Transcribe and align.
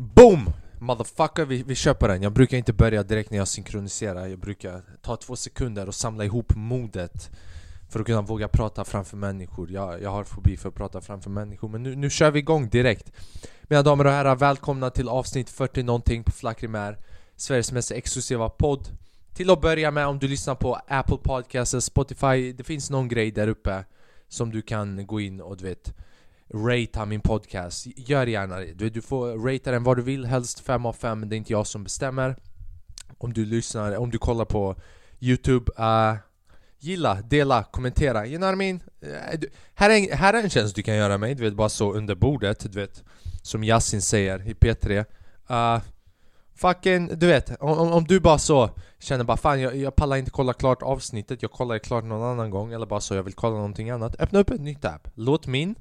Boom! 0.00 0.52
Motherfucker, 0.78 1.44
vi, 1.44 1.62
vi 1.62 1.74
kör 1.74 1.94
på 1.94 2.06
den. 2.06 2.22
Jag 2.22 2.32
brukar 2.32 2.58
inte 2.58 2.72
börja 2.72 3.02
direkt 3.02 3.30
när 3.30 3.38
jag 3.38 3.48
synkroniserar. 3.48 4.26
Jag 4.26 4.38
brukar 4.38 4.82
ta 5.02 5.16
två 5.16 5.36
sekunder 5.36 5.88
och 5.88 5.94
samla 5.94 6.24
ihop 6.24 6.52
modet 6.56 7.30
för 7.88 8.00
att 8.00 8.06
kunna 8.06 8.20
våga 8.20 8.48
prata 8.48 8.84
framför 8.84 9.16
människor. 9.16 9.70
Jag, 9.70 10.02
jag 10.02 10.10
har 10.10 10.24
fobi 10.24 10.56
för 10.56 10.68
att 10.68 10.74
prata 10.74 11.00
framför 11.00 11.30
människor. 11.30 11.68
Men 11.68 11.82
nu, 11.82 11.96
nu 11.96 12.10
kör 12.10 12.30
vi 12.30 12.38
igång 12.38 12.68
direkt. 12.68 13.12
Mina 13.62 13.82
damer 13.82 14.06
och 14.06 14.12
herrar, 14.12 14.36
välkomna 14.36 14.90
till 14.90 15.08
avsnitt 15.08 15.50
40 15.50 15.82
någonting 15.82 16.24
på 16.24 16.30
Flackrimär. 16.30 16.98
Sveriges 17.36 17.72
mest 17.72 17.90
exklusiva 17.90 18.48
podd. 18.48 18.88
Till 19.34 19.50
att 19.50 19.60
börja 19.60 19.90
med, 19.90 20.06
om 20.06 20.18
du 20.18 20.28
lyssnar 20.28 20.54
på 20.54 20.80
Apple 20.88 21.18
Podcasts, 21.22 21.84
Spotify, 21.84 22.52
det 22.52 22.64
finns 22.64 22.90
någon 22.90 23.08
grej 23.08 23.30
där 23.30 23.48
uppe 23.48 23.84
som 24.28 24.50
du 24.50 24.62
kan 24.62 25.06
gå 25.06 25.20
in 25.20 25.40
och 25.40 25.56
du 25.56 25.64
vet 25.64 25.94
Rata 26.54 27.04
min 27.06 27.20
podcast, 27.20 27.86
gör 27.96 28.26
gärna. 28.26 28.56
Det. 28.56 28.72
Du, 28.74 28.90
du 28.90 29.02
får 29.02 29.38
ratea 29.38 29.72
den 29.72 29.82
vad 29.82 29.96
du 29.96 30.02
vill, 30.02 30.26
helst 30.26 30.60
5 30.60 30.86
av 30.86 30.92
5, 30.92 31.28
det 31.28 31.34
är 31.34 31.38
inte 31.38 31.52
jag 31.52 31.66
som 31.66 31.84
bestämmer. 31.84 32.36
Om 33.18 33.32
du 33.32 33.44
lyssnar, 33.44 33.96
om 33.96 34.10
du 34.10 34.18
kollar 34.18 34.44
på 34.44 34.76
Youtube, 35.20 35.72
uh, 35.78 36.18
gilla, 36.78 37.14
dela, 37.14 37.64
kommentera, 37.64 38.26
you 38.26 38.36
know 38.36 38.48
what 38.48 38.54
I 38.54 38.56
mean? 38.56 38.82
Uh, 39.04 39.38
du, 39.38 39.50
här, 39.74 39.90
är 39.90 39.94
en, 39.94 40.18
här 40.18 40.34
är 40.34 40.42
en 40.42 40.50
tjänst 40.50 40.76
du 40.76 40.82
kan 40.82 40.96
göra 40.96 41.18
mig, 41.18 41.34
du 41.34 41.42
vet 41.42 41.54
bara 41.54 41.68
så 41.68 41.92
under 41.92 42.14
bordet, 42.14 42.72
du 42.72 42.80
vet. 42.80 43.04
Som 43.42 43.64
Yasin 43.64 44.02
säger 44.02 44.48
i 44.48 44.54
P3 44.54 45.04
uh, 45.50 45.56
eh, 45.56 45.80
Fucking, 46.54 47.18
du 47.18 47.26
vet, 47.26 47.60
om, 47.60 47.92
om 47.92 48.04
du 48.04 48.20
bara 48.20 48.38
så 48.38 48.70
känner 48.98 49.24
bara 49.24 49.36
fan 49.36 49.60
jag, 49.60 49.76
jag 49.76 49.96
pallar 49.96 50.16
inte 50.16 50.30
kolla 50.30 50.52
klart 50.52 50.82
avsnittet, 50.82 51.42
jag 51.42 51.50
kollar 51.50 51.78
klart 51.78 52.04
någon 52.04 52.30
annan 52.30 52.50
gång 52.50 52.72
eller 52.72 52.86
bara 52.86 53.00
så 53.00 53.14
jag 53.14 53.22
vill 53.22 53.34
kolla 53.34 53.56
någonting 53.56 53.90
annat. 53.90 54.20
Öppna 54.20 54.38
upp 54.38 54.50
ett 54.50 54.60
nytt 54.60 54.84
app, 54.84 55.08
låt 55.14 55.46
min 55.46 55.74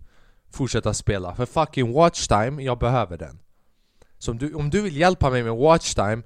fortsätta 0.51 0.93
spela. 0.93 1.35
För 1.35 1.45
fucking 1.45 1.93
watchtime, 1.93 2.63
jag 2.63 2.79
behöver 2.79 3.17
den. 3.17 3.39
Så 4.17 4.31
om 4.31 4.37
du, 4.37 4.53
om 4.53 4.69
du 4.69 4.81
vill 4.81 4.97
hjälpa 4.97 5.29
mig 5.29 5.43
med 5.43 5.55
watchtime 5.55 6.21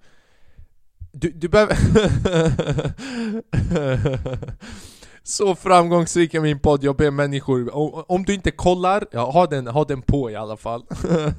Du, 1.11 1.31
du 1.31 1.47
behöver... 1.47 1.75
Så 5.25 5.55
framgångsrik 5.55 6.33
är 6.33 6.39
min 6.39 6.59
podd, 6.59 6.83
jag 6.83 6.95
ber 6.95 7.11
människor 7.11 7.75
Om, 7.75 8.03
om 8.07 8.23
du 8.23 8.33
inte 8.33 8.51
kollar, 8.51 9.05
ja, 9.11 9.31
ha, 9.31 9.45
den, 9.45 9.67
ha 9.67 9.83
den 9.83 10.01
på 10.01 10.31
i 10.31 10.35
alla 10.35 10.57
fall. 10.57 10.85
Uh, 10.89 11.33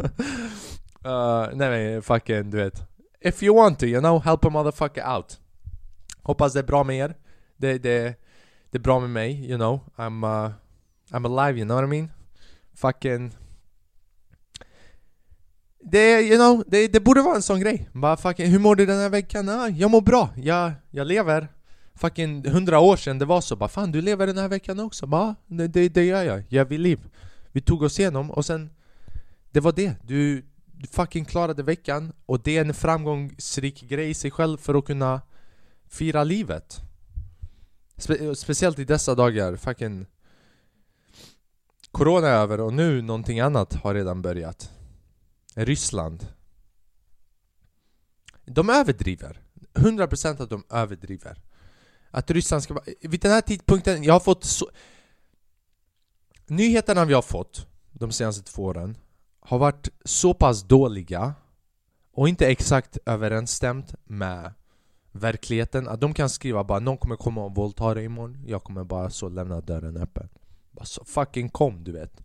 Nej 1.55 1.71
men 1.71 2.03
fucking 2.03 2.51
du 2.51 2.57
vet. 2.57 2.83
If 3.21 3.43
you 3.43 3.57
want 3.57 3.79
to, 3.79 3.87
you 3.87 4.01
know, 4.01 4.25
help 4.25 4.45
a 4.45 4.51
motherfucker 4.51 5.17
out. 5.17 5.39
Hoppas 6.23 6.53
det 6.53 6.59
är 6.59 6.65
bra 6.65 6.85
med 6.85 6.97
er. 6.97 7.15
Det, 7.57 7.79
det, 7.79 8.15
det 8.71 8.79
är 8.79 8.83
bra 8.83 9.01
med 9.01 9.11
mig, 9.11 9.51
you 9.51 9.57
know. 9.57 9.81
I'm, 9.97 10.25
uh, 10.25 10.53
I'm 11.11 11.27
alive, 11.27 11.59
you 11.59 11.67
know 11.67 11.77
what 11.77 11.85
I 11.85 11.91
mean? 11.91 12.11
Fucking... 12.75 13.37
Det, 15.87 16.21
you 16.21 16.37
know, 16.37 16.65
det, 16.67 16.89
det 16.89 17.01
borde 17.01 17.23
vara 17.23 17.37
en 17.37 17.43
sån 17.43 17.61
grej. 17.61 17.89
Bara 17.93 18.17
fucking, 18.17 18.47
hur 18.47 18.59
mår 18.59 18.77
du 18.77 18.87
den 18.87 18.99
här 18.99 19.09
veckan? 19.09 19.49
Ah, 19.49 19.69
jag 19.69 19.91
mår 19.91 20.01
bra, 20.01 20.31
jag, 20.37 20.73
jag 20.91 21.07
lever. 21.07 21.49
Fucking 21.95 22.49
hundra 22.49 22.81
år 22.81 22.97
sedan 22.97 23.19
det 23.19 23.25
var 23.25 23.41
så, 23.41 23.57
bara 23.57 23.69
fan 23.69 23.93
du 23.93 24.01
lever 24.01 24.27
den 24.27 24.39
här 24.39 24.49
veckan 24.49 24.81
också? 24.81 25.07
Bara, 25.07 25.35
det, 25.47 25.69
det, 25.69 25.89
det 25.89 26.05
gör 26.05 26.23
jag, 26.23 26.45
jag 26.49 26.65
vill 26.65 26.81
liv. 26.81 27.01
Vi 27.53 27.61
tog 27.61 27.83
oss 27.83 28.01
igenom 28.01 28.31
och 28.31 28.45
sen, 28.45 28.71
det 29.51 29.61
var 29.61 29.73
det. 29.73 29.95
Du, 30.03 30.45
du 30.73 30.87
fucking 30.87 31.25
klarade 31.25 31.63
veckan 31.63 32.13
och 32.27 32.41
det 32.43 32.57
är 32.57 32.61
en 32.61 32.75
framgångsrik 32.75 33.83
grej 33.83 34.11
i 34.11 34.15
sig 34.15 34.31
själv 34.31 34.59
för 34.59 34.75
att 34.75 34.85
kunna 34.85 35.21
fira 35.89 36.25
livet. 36.25 36.81
Spe, 37.97 38.35
speciellt 38.35 38.79
i 38.79 38.85
dessa 38.85 39.15
dagar, 39.15 39.57
fucking 39.57 40.07
Corona 41.95 42.29
är 42.29 42.33
över 42.33 42.61
och 42.61 42.73
nu 42.73 43.03
någonting 43.03 43.41
annat 43.41 43.75
har 43.75 43.95
redan 43.95 44.23
börjat. 44.23 44.71
Ryssland. 45.55 46.27
De 48.45 48.71
överdriver. 48.71 49.43
100% 49.75 50.43
att 50.43 50.51
de 50.51 50.65
överdriver. 50.71 51.43
Att 52.11 52.31
Ryssland 52.31 52.63
ska 52.63 52.75
vara... 52.75 52.85
Vid 53.01 53.21
den 53.21 53.31
här 53.31 53.41
tidpunkten, 53.41 54.03
jag 54.03 54.13
har 54.13 54.21
fått 54.21 54.45
så... 54.45 54.71
Nyheterna 56.47 57.05
vi 57.05 57.15
har 57.15 57.23
fått 57.23 57.67
de 57.93 58.13
senaste 58.13 58.43
två 58.53 58.65
åren 58.65 58.97
har 59.41 59.59
varit 59.59 59.89
så 60.05 60.35
pass 60.35 60.63
dåliga 60.63 61.35
och 62.13 62.29
inte 62.29 62.47
exakt 62.47 62.99
överensstämt 63.07 63.95
med 64.05 64.53
verkligheten 65.13 65.89
att 65.89 66.01
de 66.01 66.15
kan 66.15 66.31
skriva 66.31 66.65
bara 66.65 66.79
någon 66.79 66.99
kommer 66.99 67.17
komma 67.17 67.45
och 67.45 67.55
våldta 67.55 67.95
dig 67.95 68.05
imorgon. 68.05 68.43
Jag 68.47 68.65
kommer 68.65 68.85
bara 68.85 69.11
så 69.11 69.29
lämna 69.29 69.61
dörren 69.61 69.97
öppen. 69.97 70.29
Alltså 70.79 71.05
fucking 71.05 71.49
kom 71.49 71.85
du 71.85 71.93
vet. 71.93 72.21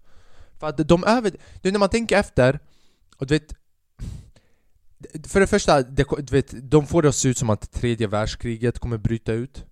För 0.59 0.67
att 0.67 0.87
de 0.87 1.03
över... 1.03 1.31
Du, 1.61 1.71
när 1.71 1.79
man 1.79 1.89
tänker 1.89 2.17
efter 2.17 2.59
och 3.17 3.27
du 3.27 3.33
vet 3.33 3.53
För 5.27 5.39
det 5.39 5.47
första, 5.47 5.81
det, 5.81 6.05
du 6.17 6.35
vet, 6.35 6.53
de 6.71 6.87
får 6.87 7.01
det 7.01 7.09
att 7.09 7.15
se 7.15 7.29
ut 7.29 7.37
som 7.37 7.49
att 7.49 7.71
tredje 7.71 8.07
världskriget 8.07 8.79
kommer 8.79 8.97
bryta 8.97 9.33
ut. 9.33 9.65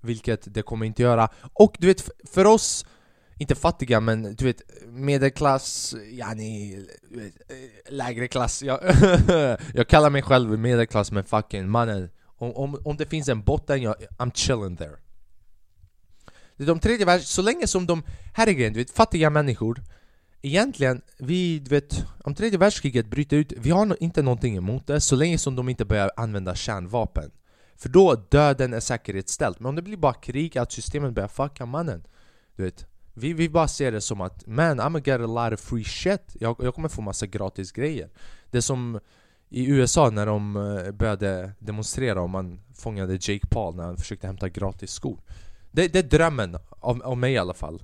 Vilket 0.00 0.54
det 0.54 0.62
kommer 0.62 0.86
inte 0.86 1.02
göra. 1.02 1.28
Och 1.52 1.76
du 1.78 1.86
vet, 1.86 2.08
för 2.24 2.44
oss 2.44 2.86
inte 3.38 3.54
fattiga 3.54 4.00
men 4.00 4.34
du 4.34 4.44
vet 4.44 4.62
medelklass, 4.86 5.94
yani 6.10 6.76
vet, 7.10 7.50
eh, 7.50 7.92
lägre 7.92 8.28
klass. 8.28 8.62
Jag, 8.62 8.80
jag 9.74 9.88
kallar 9.88 10.10
mig 10.10 10.22
själv 10.22 10.58
medelklass 10.58 11.12
men 11.12 11.24
fucking 11.24 11.68
mannen. 11.68 12.08
Om, 12.24 12.52
om, 12.52 12.78
om 12.84 12.96
det 12.96 13.06
finns 13.06 13.28
en 13.28 13.42
botten, 13.42 13.82
jag, 13.82 13.96
I'm 14.18 14.32
chilling 14.34 14.76
there 14.76 14.96
de 16.56 16.80
tredje 16.80 17.06
världs... 17.06 17.28
Så 17.28 17.42
länge 17.42 17.66
som 17.66 17.86
de... 17.86 18.02
Här 18.34 18.46
är 18.46 18.52
grejen, 18.52 18.72
du 18.72 18.78
vet, 18.78 18.90
fattiga 18.90 19.30
människor 19.30 19.82
Egentligen, 20.44 21.02
vi, 21.18 21.58
du 21.58 21.70
vet, 21.70 22.04
om 22.24 22.34
tredje 22.34 22.58
världskriget 22.58 23.06
bryter 23.06 23.36
ut, 23.36 23.52
vi 23.56 23.70
har 23.70 24.02
inte 24.02 24.22
någonting 24.22 24.56
emot 24.56 24.86
det 24.86 25.00
så 25.00 25.16
länge 25.16 25.38
som 25.38 25.56
de 25.56 25.68
inte 25.68 25.84
börjar 25.84 26.10
använda 26.16 26.54
kärnvapen. 26.54 27.30
För 27.76 27.88
då, 27.88 28.14
döden 28.28 28.74
är 28.74 28.80
säkerhetsställd. 28.80 29.56
Men 29.58 29.66
om 29.66 29.76
det 29.76 29.82
blir 29.82 29.96
bara 29.96 30.14
krig, 30.14 30.58
att 30.58 30.72
systemet 30.72 31.14
börjar 31.14 31.28
fucka 31.28 31.66
mannen 31.66 32.04
Du 32.56 32.62
vet, 32.62 32.86
vi, 33.14 33.32
vi 33.32 33.48
bara 33.48 33.68
ser 33.68 33.92
det 33.92 34.00
som 34.00 34.20
att 34.20 34.46
Man, 34.46 34.80
I'm 34.80 34.82
gonna 34.82 34.98
get 35.04 35.20
a 35.20 35.26
lot 35.26 35.52
of 35.52 35.60
free 35.60 35.84
shit. 35.84 36.36
Jag, 36.40 36.56
jag 36.58 36.74
kommer 36.74 36.88
få 36.88 37.02
massa 37.02 37.26
gratis 37.26 37.72
grejer. 37.72 38.10
Det 38.50 38.58
är 38.58 38.62
som 38.62 39.00
i 39.48 39.66
USA 39.66 40.10
när 40.10 40.26
de 40.26 40.56
eh, 40.56 40.92
började 40.92 41.52
demonstrera 41.58 42.22
och 42.22 42.30
man 42.30 42.60
fångade 42.74 43.12
Jake 43.12 43.46
Paul 43.50 43.76
när 43.76 43.84
han 43.84 43.96
försökte 43.96 44.26
hämta 44.26 44.48
gratis 44.48 44.90
skor 44.90 45.20
det, 45.72 45.92
det 45.92 45.98
är 45.98 46.02
drömmen 46.02 46.56
av, 46.70 47.02
av 47.02 47.18
mig 47.18 47.32
i 47.32 47.38
alla 47.38 47.54
fall. 47.54 47.82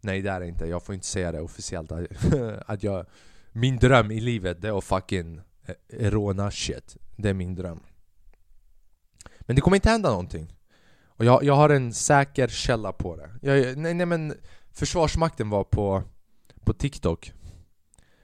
Nej 0.00 0.22
det 0.22 0.30
är 0.30 0.40
det 0.40 0.48
inte, 0.48 0.66
jag 0.66 0.82
får 0.82 0.94
inte 0.94 1.06
säga 1.06 1.32
det 1.32 1.40
officiellt. 1.40 1.92
Att 2.66 2.82
jag 2.82 3.06
Min 3.52 3.76
dröm 3.76 4.10
i 4.10 4.20
livet 4.20 4.62
det 4.62 4.68
är 4.68 4.78
att 4.78 4.84
fucking 4.84 5.40
eh, 5.66 6.10
råna 6.10 6.50
shit. 6.50 6.96
Det 7.16 7.28
är 7.28 7.34
min 7.34 7.54
dröm. 7.54 7.80
Men 9.40 9.56
det 9.56 9.62
kommer 9.62 9.76
inte 9.76 9.90
hända 9.90 10.10
någonting. 10.10 10.54
Och 11.06 11.24
jag, 11.24 11.44
jag 11.44 11.54
har 11.54 11.70
en 11.70 11.92
säker 11.92 12.48
källa 12.48 12.92
på 12.92 13.16
det. 13.16 13.30
Jag, 13.42 13.78
nej, 13.78 13.94
nej 13.94 14.06
men 14.06 14.34
Försvarsmakten 14.70 15.50
var 15.50 15.64
på, 15.64 16.02
på 16.64 16.72
TikTok. 16.72 17.32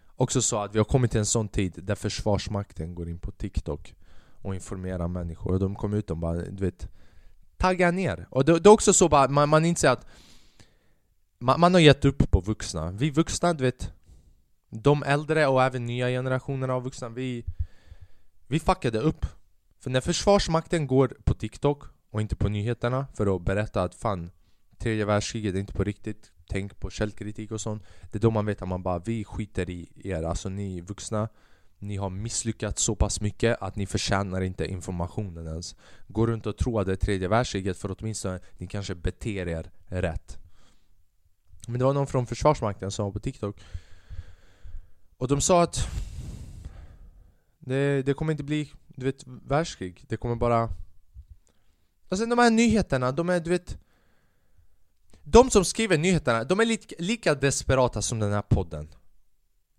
Också 0.06 0.42
sa 0.42 0.64
att 0.64 0.74
vi 0.74 0.78
har 0.78 0.84
kommit 0.84 1.10
till 1.10 1.20
en 1.20 1.26
sån 1.26 1.48
tid 1.48 1.74
där 1.76 1.94
Försvarsmakten 1.94 2.94
går 2.94 3.08
in 3.08 3.18
på 3.18 3.30
TikTok 3.30 3.94
och 4.42 4.54
informerar 4.54 5.08
människor. 5.08 5.52
Och 5.52 5.60
de 5.60 5.74
kom 5.74 5.94
ut 5.94 6.10
och 6.10 6.16
bara, 6.16 6.36
du 6.36 6.64
vet 6.64 6.88
tagga 7.58 7.90
ner. 7.90 8.26
Och 8.30 8.44
det, 8.44 8.58
det 8.58 8.68
är 8.68 8.72
också 8.72 8.92
så 8.92 9.08
bara, 9.08 9.28
man, 9.28 9.48
man 9.48 9.64
inser 9.64 9.90
att 9.90 10.06
man, 11.38 11.60
man 11.60 11.74
har 11.74 11.80
gett 11.80 12.04
upp 12.04 12.30
på 12.30 12.40
vuxna. 12.40 12.90
Vi 12.90 13.10
vuxna, 13.10 13.54
du 13.54 13.64
vet, 13.64 13.92
de 14.70 15.02
äldre 15.02 15.46
och 15.46 15.62
även 15.62 15.86
nya 15.86 16.08
generationer 16.08 16.68
av 16.68 16.82
vuxna, 16.82 17.08
vi, 17.08 17.44
vi 18.46 18.60
fuckade 18.60 18.98
upp. 18.98 19.26
För 19.80 19.90
när 19.90 20.00
Försvarsmakten 20.00 20.86
går 20.86 21.16
på 21.24 21.34
TikTok 21.34 21.84
och 22.10 22.20
inte 22.20 22.36
på 22.36 22.48
nyheterna 22.48 23.06
för 23.14 23.36
att 23.36 23.42
berätta 23.42 23.82
att 23.82 23.94
fan, 23.94 24.30
tredje 24.78 25.04
världskriget 25.04 25.54
är 25.54 25.58
inte 25.58 25.72
på 25.72 25.84
riktigt, 25.84 26.32
tänk 26.48 26.80
på 26.80 26.90
källkritik 26.90 27.50
och 27.50 27.60
sånt. 27.60 27.82
Det 28.10 28.18
är 28.18 28.20
då 28.20 28.30
man 28.30 28.46
vet 28.46 28.62
att 28.62 28.68
man 28.68 28.82
bara, 28.82 28.98
vi 28.98 29.24
skiter 29.24 29.70
i 29.70 29.88
er, 30.04 30.22
alltså 30.22 30.48
ni 30.48 30.80
vuxna 30.80 31.28
ni 31.78 31.96
har 31.96 32.10
misslyckats 32.10 32.82
så 32.82 32.94
pass 32.94 33.20
mycket 33.20 33.62
att 33.62 33.76
ni 33.76 33.86
förtjänar 33.86 34.40
inte 34.40 34.66
informationen 34.66 35.46
ens. 35.46 35.76
Gå 36.06 36.26
runt 36.26 36.46
och 36.46 36.56
tro 36.56 36.78
att 36.78 36.86
det 36.86 36.92
är 36.92 36.96
tredje 36.96 37.28
världskriget 37.28 37.78
för 37.78 37.96
åtminstone 37.98 38.40
ni 38.56 38.66
kanske 38.66 38.94
beter 38.94 39.48
er 39.48 39.70
rätt. 39.86 40.38
Men 41.68 41.78
det 41.78 41.84
var 41.84 41.92
någon 41.92 42.06
från 42.06 42.26
Försvarsmakten 42.26 42.90
som 42.90 43.04
var 43.04 43.12
på 43.12 43.20
TikTok. 43.20 43.60
Och 45.16 45.28
de 45.28 45.40
sa 45.40 45.62
att 45.62 45.88
det, 47.58 48.02
det 48.02 48.14
kommer 48.14 48.32
inte 48.32 48.44
bli, 48.44 48.72
du 48.86 49.06
vet, 49.06 49.24
världskrig. 49.26 50.04
Det 50.08 50.16
kommer 50.16 50.36
bara... 50.36 50.70
Alltså 52.08 52.26
de 52.26 52.38
här 52.38 52.50
nyheterna, 52.50 53.12
de 53.12 53.28
är 53.28 53.40
du 53.40 53.50
vet 53.50 53.78
De 55.22 55.50
som 55.50 55.64
skriver 55.64 55.98
nyheterna, 55.98 56.44
de 56.44 56.60
är 56.60 56.64
lika, 56.64 56.94
lika 56.98 57.34
desperata 57.34 58.02
som 58.02 58.18
den 58.18 58.32
här 58.32 58.42
podden 58.42 58.88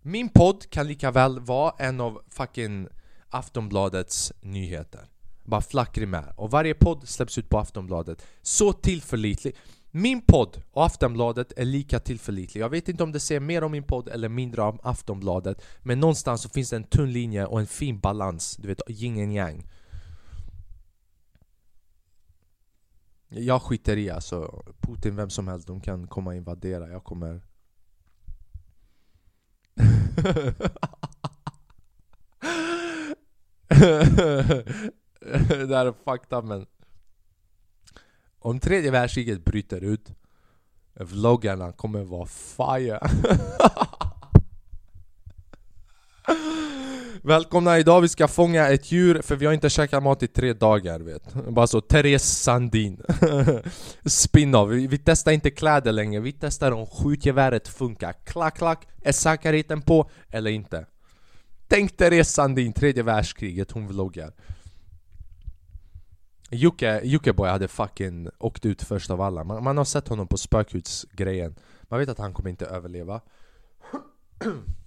min 0.02 0.28
podd 0.28 0.70
kan 0.70 0.86
lika 0.86 1.10
väl 1.10 1.40
vara 1.40 1.74
en 1.78 2.00
av 2.00 2.22
fucking 2.28 2.88
Aftonbladets 3.28 4.32
nyheter. 4.40 5.08
Bara 5.44 5.60
flackrig 5.60 6.08
med. 6.08 6.32
Och 6.36 6.50
varje 6.50 6.74
podd 6.74 7.08
släpps 7.08 7.38
ut 7.38 7.48
på 7.48 7.58
Aftonbladet. 7.58 8.26
Så 8.42 8.72
tillförlitlig. 8.72 9.56
Min 9.90 10.22
podd 10.22 10.62
och 10.70 10.84
Aftonbladet 10.84 11.52
är 11.56 11.64
lika 11.64 12.00
tillförlitlig. 12.00 12.62
Jag 12.62 12.68
vet 12.68 12.88
inte 12.88 13.02
om 13.02 13.12
det 13.12 13.20
säger 13.20 13.40
mer 13.40 13.64
om 13.64 13.72
min 13.72 13.82
podd 13.82 14.08
eller 14.08 14.28
mindre 14.28 14.62
om 14.62 14.78
Aftonbladet 14.82 15.62
Men 15.82 16.00
någonstans 16.00 16.42
så 16.42 16.48
finns 16.48 16.70
det 16.70 16.76
en 16.76 16.84
tunn 16.84 17.12
linje 17.12 17.46
och 17.46 17.60
en 17.60 17.66
fin 17.66 18.00
balans, 18.00 18.56
du 18.56 18.68
vet 18.68 18.80
yin 18.88 19.28
och 19.28 19.34
yang. 19.34 19.66
Jag 23.28 23.62
skiter 23.62 23.96
i 23.96 24.10
alltså, 24.10 24.64
Putin, 24.80 25.16
vem 25.16 25.30
som 25.30 25.48
helst, 25.48 25.66
de 25.66 25.80
kan 25.80 26.06
komma 26.06 26.30
och 26.30 26.36
invadera, 26.36 26.88
jag 26.88 27.04
kommer 27.04 27.42
det 35.68 35.76
här 35.76 35.86
är 35.86 35.94
fucked 36.04 36.38
up 36.38 36.44
men 36.44 36.66
Om 38.38 38.60
tredje 38.60 38.90
världskriget 38.90 39.44
bryter 39.44 39.84
ut 39.84 40.10
Vloggarna 40.94 41.72
kommer 41.72 42.04
vara 42.04 42.26
fire. 42.26 43.00
Välkomna 47.22 47.78
idag, 47.78 48.00
vi 48.00 48.08
ska 48.08 48.28
fånga 48.28 48.68
ett 48.68 48.92
djur 48.92 49.22
för 49.22 49.36
vi 49.36 49.46
har 49.46 49.52
inte 49.52 49.70
käkat 49.70 50.02
mat 50.02 50.22
i 50.22 50.28
tre 50.28 50.52
dagar 50.52 51.00
vet. 51.00 51.34
Bara 51.34 51.66
så, 51.66 51.80
Therese 51.80 52.42
Sandin. 52.42 53.02
Spin-off, 54.04 54.70
vi, 54.70 54.86
vi, 54.86 54.98
testar 54.98 55.32
inte 55.32 55.50
kläder 55.50 55.92
längre, 55.92 56.20
vi 56.20 56.32
testar 56.32 56.72
om 56.72 56.86
skjutgeväret 56.86 57.68
funkar. 57.68 58.12
Klack 58.24 58.56
klack, 58.56 58.88
är 59.02 59.12
säkerheten 59.12 59.82
på 59.82 60.10
eller 60.28 60.50
inte? 60.50 60.86
Tänk 61.68 61.96
Therese 61.96 62.28
Sandin, 62.28 62.72
tredje 62.72 63.02
världskriget, 63.02 63.70
hon 63.70 63.86
vloggar. 63.88 64.32
Jocke, 66.50 67.00
Jockeboy 67.04 67.48
hade 67.48 67.68
fucking 67.68 68.28
åkt 68.38 68.66
ut 68.66 68.82
först 68.82 69.10
av 69.10 69.20
alla. 69.20 69.44
Man, 69.44 69.64
man 69.64 69.76
har 69.76 69.84
sett 69.84 70.08
honom 70.08 70.26
på 70.26 70.36
spökhusgrejen. 70.36 71.54
Man 71.82 71.98
vet 71.98 72.08
att 72.08 72.18
han 72.18 72.34
kommer 72.34 72.50
inte 72.50 72.66
överleva. 72.66 73.20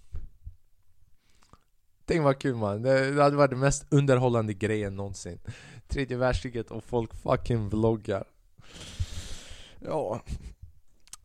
Tänk 2.05 2.23
vad 2.23 2.39
kul 2.39 2.55
man, 2.55 2.81
det, 2.81 3.11
det 3.11 3.23
hade 3.23 3.35
varit 3.35 3.51
den 3.51 3.59
mest 3.59 3.85
underhållande 3.89 4.53
grejen 4.53 4.95
någonsin. 4.95 5.39
Tredje 5.87 6.17
världskriget 6.17 6.71
och 6.71 6.83
folk 6.83 7.15
fucking 7.15 7.69
vloggar. 7.69 8.23
Ja. 9.79 10.21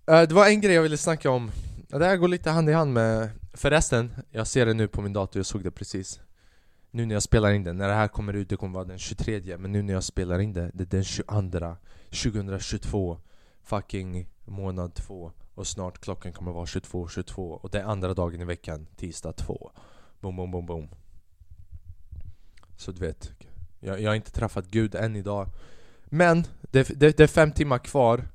Eh, 0.07 0.23
det 0.23 0.33
var 0.33 0.47
en 0.47 0.61
grej 0.61 0.75
jag 0.75 0.83
ville 0.83 0.97
snacka 0.97 1.31
om. 1.31 1.51
Det 1.89 2.05
här 2.05 2.17
går 2.17 2.29
lite 2.29 2.51
hand 2.51 2.71
i 2.71 2.73
hand 2.73 2.93
med 2.93 3.31
Förresten, 3.53 4.11
jag 4.31 4.47
ser 4.47 4.67
det 4.67 4.75
nu 4.75 4.89
på 4.89 5.03
min 5.03 5.13
dator, 5.13 5.39
jag 5.39 5.47
såg 5.47 5.65
det 5.65 5.71
precis. 5.71 6.21
Nu 6.91 7.07
när 7.07 7.15
jag 7.15 7.23
spelar 7.23 7.53
in 7.53 7.65
det, 7.65 7.73
när 7.73 7.89
det 7.89 7.95
här 7.95 8.09
kommer 8.09 8.33
ut 8.33 8.49
det 8.49 8.57
kommer 8.57 8.75
vara 8.75 8.85
den 8.85 8.99
23 8.99 9.57
Men 9.59 9.73
nu 9.73 9.83
när 9.83 9.95
jag 9.95 10.05
spelar 10.05 10.39
in 10.39 10.53
det, 10.53 10.71
det 10.75 10.83
är 10.83 10.87
den 10.87 11.05
22 11.05 11.77
2022 12.11 13.19
Fucking 13.63 14.29
månad 14.45 14.95
2 14.95 15.33
Och 15.55 15.67
snart 15.67 16.01
klockan 16.01 16.33
kommer 16.33 16.53
vara 16.53 16.65
22.22 16.65 17.09
22, 17.09 17.51
Och 17.51 17.71
det 17.71 17.79
är 17.79 17.85
andra 17.85 18.15
dagen 18.15 18.41
i 18.41 18.45
veckan, 18.45 18.87
tisdag 18.97 19.33
2 19.33 19.71
Boom, 20.21 20.37
boom, 20.37 20.51
boom, 20.51 20.67
boom. 20.67 20.89
Så 22.77 22.93
du 22.93 23.01
vet, 23.01 23.33
jag, 23.81 24.01
jag 24.01 24.11
har 24.11 24.15
inte 24.15 24.31
träffat 24.31 24.67
Gud 24.67 24.95
än 24.95 25.17
idag. 25.17 25.49
Men 26.05 26.45
det, 26.61 27.01
det, 27.01 27.17
det 27.17 27.21
är 27.21 27.27
fem 27.27 27.53
timmar 27.53 27.79
kvar. 27.79 28.29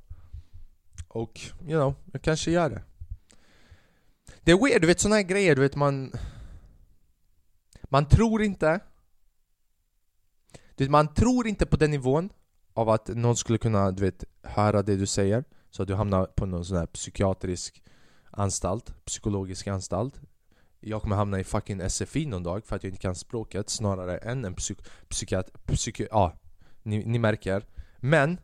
Och, 1.08 1.40
you 1.60 1.80
know, 1.80 1.94
jag 2.12 2.22
kanske 2.22 2.50
gör 2.50 2.70
det. 2.70 2.82
Det 4.40 4.52
är 4.52 4.64
weird, 4.64 4.80
du 4.80 4.86
vet 4.86 5.00
såna 5.00 5.14
här 5.14 5.22
grejer, 5.22 5.54
du 5.54 5.62
vet 5.62 5.76
man... 5.76 6.12
Man 7.82 8.08
tror 8.08 8.42
inte... 8.42 8.80
Du 10.76 10.84
vet, 10.84 10.90
man 10.90 11.14
tror 11.14 11.46
inte 11.46 11.66
på 11.66 11.76
den 11.76 11.90
nivån 11.90 12.30
av 12.72 12.88
att 12.88 13.08
någon 13.08 13.36
skulle 13.36 13.58
kunna, 13.58 13.90
du 13.90 14.02
vet, 14.02 14.24
höra 14.42 14.82
det 14.82 14.96
du 14.96 15.06
säger. 15.06 15.44
Så 15.70 15.82
att 15.82 15.88
du 15.88 15.94
hamnar 15.94 16.26
på 16.26 16.46
någon 16.46 16.64
sån 16.64 16.76
här 16.76 16.86
psykiatrisk 16.86 17.82
anstalt, 18.30 19.04
psykologisk 19.04 19.66
anstalt 19.66 20.20
jag 20.86 21.02
kommer 21.02 21.16
hamna 21.16 21.40
i 21.40 21.44
fucking 21.44 21.90
SFI 21.90 22.26
någon 22.26 22.42
dag 22.42 22.64
för 22.64 22.76
att 22.76 22.84
jag 22.84 22.90
inte 22.90 23.02
kan 23.02 23.14
språket 23.14 23.70
snarare 23.70 24.16
än 24.18 24.44
en 24.44 24.54
psyk... 24.54 24.78
psykiat... 25.08 25.66
psyk... 25.66 26.00
ja, 26.00 26.32
ni, 26.82 27.04
ni 27.04 27.18
märker. 27.18 27.66
Men, 27.96 28.38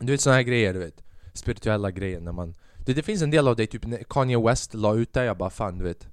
du 0.00 0.12
vet 0.12 0.20
såna 0.20 0.36
här 0.36 0.42
grejer 0.42 0.72
du 0.72 0.78
vet. 0.78 1.04
Spirituella 1.32 1.90
grejer 1.90 2.20
när 2.20 2.32
man... 2.32 2.54
Det, 2.86 2.94
det 2.94 3.02
finns 3.02 3.22
en 3.22 3.30
del 3.30 3.48
av 3.48 3.56
det, 3.56 3.66
typ 3.66 4.08
Kanye 4.08 4.38
West 4.38 4.74
la 4.74 4.94
ut 4.94 5.12
det, 5.12 5.24
jag 5.24 5.36
bara 5.36 5.50
fan 5.50 5.78
du 5.78 5.84
vet. 5.84 6.08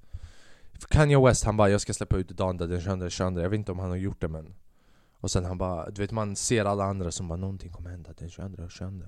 Kanye 0.88 1.20
West 1.20 1.44
han 1.44 1.56
bara 1.56 1.68
jag 1.68 1.80
ska 1.80 1.92
släppa 1.92 2.16
ut 2.16 2.28
Donda 2.28 2.66
den 2.66 2.80
22, 2.80 3.10
22 3.10 3.40
Jag 3.40 3.50
vet 3.50 3.58
inte 3.58 3.72
om 3.72 3.78
han 3.78 3.90
har 3.90 3.96
gjort 3.96 4.20
det 4.20 4.28
men... 4.28 4.54
Och 5.20 5.30
sen 5.30 5.44
han 5.44 5.58
bara, 5.58 5.90
du 5.90 6.02
vet 6.02 6.12
man 6.12 6.36
ser 6.36 6.64
alla 6.64 6.84
andra 6.84 7.10
som 7.10 7.28
bara 7.28 7.36
någonting 7.36 7.72
kommer 7.72 7.90
hända 7.90 8.12
den 8.18 8.30
22, 8.30 8.68
22 8.68 9.02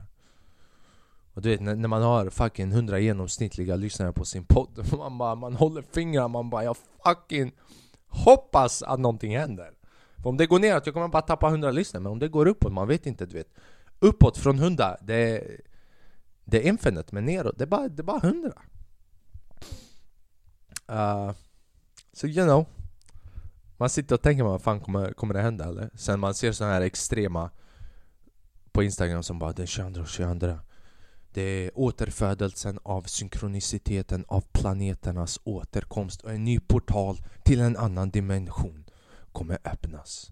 och 1.38 1.42
du 1.42 1.50
vet 1.50 1.60
när, 1.60 1.76
när 1.76 1.88
man 1.88 2.02
har 2.02 2.30
fucking 2.30 2.72
100 2.72 2.98
genomsnittliga 2.98 3.76
lyssnare 3.76 4.12
på 4.12 4.24
sin 4.24 4.44
podd 4.44 4.92
Man 4.98 5.18
bara, 5.18 5.34
man 5.34 5.56
håller 5.56 5.82
fingrarna, 5.82 6.28
man 6.28 6.50
bara 6.50 6.64
jag 6.64 6.76
fucking 7.04 7.52
hoppas 8.06 8.82
att 8.82 9.00
någonting 9.00 9.36
händer. 9.36 9.70
För 10.16 10.28
om 10.28 10.36
det 10.36 10.46
går 10.46 10.58
neråt, 10.58 10.86
jag 10.86 10.94
kommer 10.94 11.08
bara 11.08 11.22
tappa 11.22 11.48
100 11.48 11.70
lyssnare 11.70 12.02
Men 12.02 12.12
om 12.12 12.18
det 12.18 12.28
går 12.28 12.46
uppåt, 12.46 12.72
man 12.72 12.88
vet 12.88 13.06
inte 13.06 13.26
du 13.26 13.36
vet. 13.36 13.54
Uppåt 13.98 14.38
från 14.38 14.58
100, 14.58 14.96
det 15.02 15.14
är, 15.14 15.60
det 16.44 16.56
är 16.58 16.68
infinite 16.68 17.14
men 17.14 17.24
neråt, 17.24 17.58
det 17.58 17.64
är 17.64 17.68
bara, 17.68 17.88
det 17.88 18.00
är 18.00 18.04
bara 18.04 18.20
100 18.28 18.52
uh, 20.90 21.32
Så 22.12 22.26
you 22.26 22.46
know 22.46 22.66
Man 23.76 23.90
sitter 23.90 24.14
och 24.14 24.22
tänker, 24.22 24.44
vad 24.44 24.62
fan 24.62 24.80
kommer, 24.80 25.12
kommer 25.12 25.34
det 25.34 25.40
hända 25.40 25.64
eller? 25.64 25.90
Sen 25.94 26.20
man 26.20 26.34
ser 26.34 26.52
såna 26.52 26.70
här 26.70 26.80
extrema 26.80 27.50
På 28.72 28.82
Instagram 28.82 29.22
som 29.22 29.38
bara, 29.38 29.52
den 29.52 29.66
22 29.66 30.04
22 30.04 30.58
det 31.32 31.42
är 31.42 31.70
återfödelsen 31.74 32.78
av 32.82 33.02
synkroniciteten 33.02 34.24
av 34.28 34.44
planeternas 34.52 35.40
återkomst 35.44 36.22
och 36.22 36.32
en 36.32 36.44
ny 36.44 36.60
portal 36.60 37.16
till 37.44 37.60
en 37.60 37.76
annan 37.76 38.10
dimension 38.10 38.84
kommer 39.32 39.58
öppnas. 39.64 40.30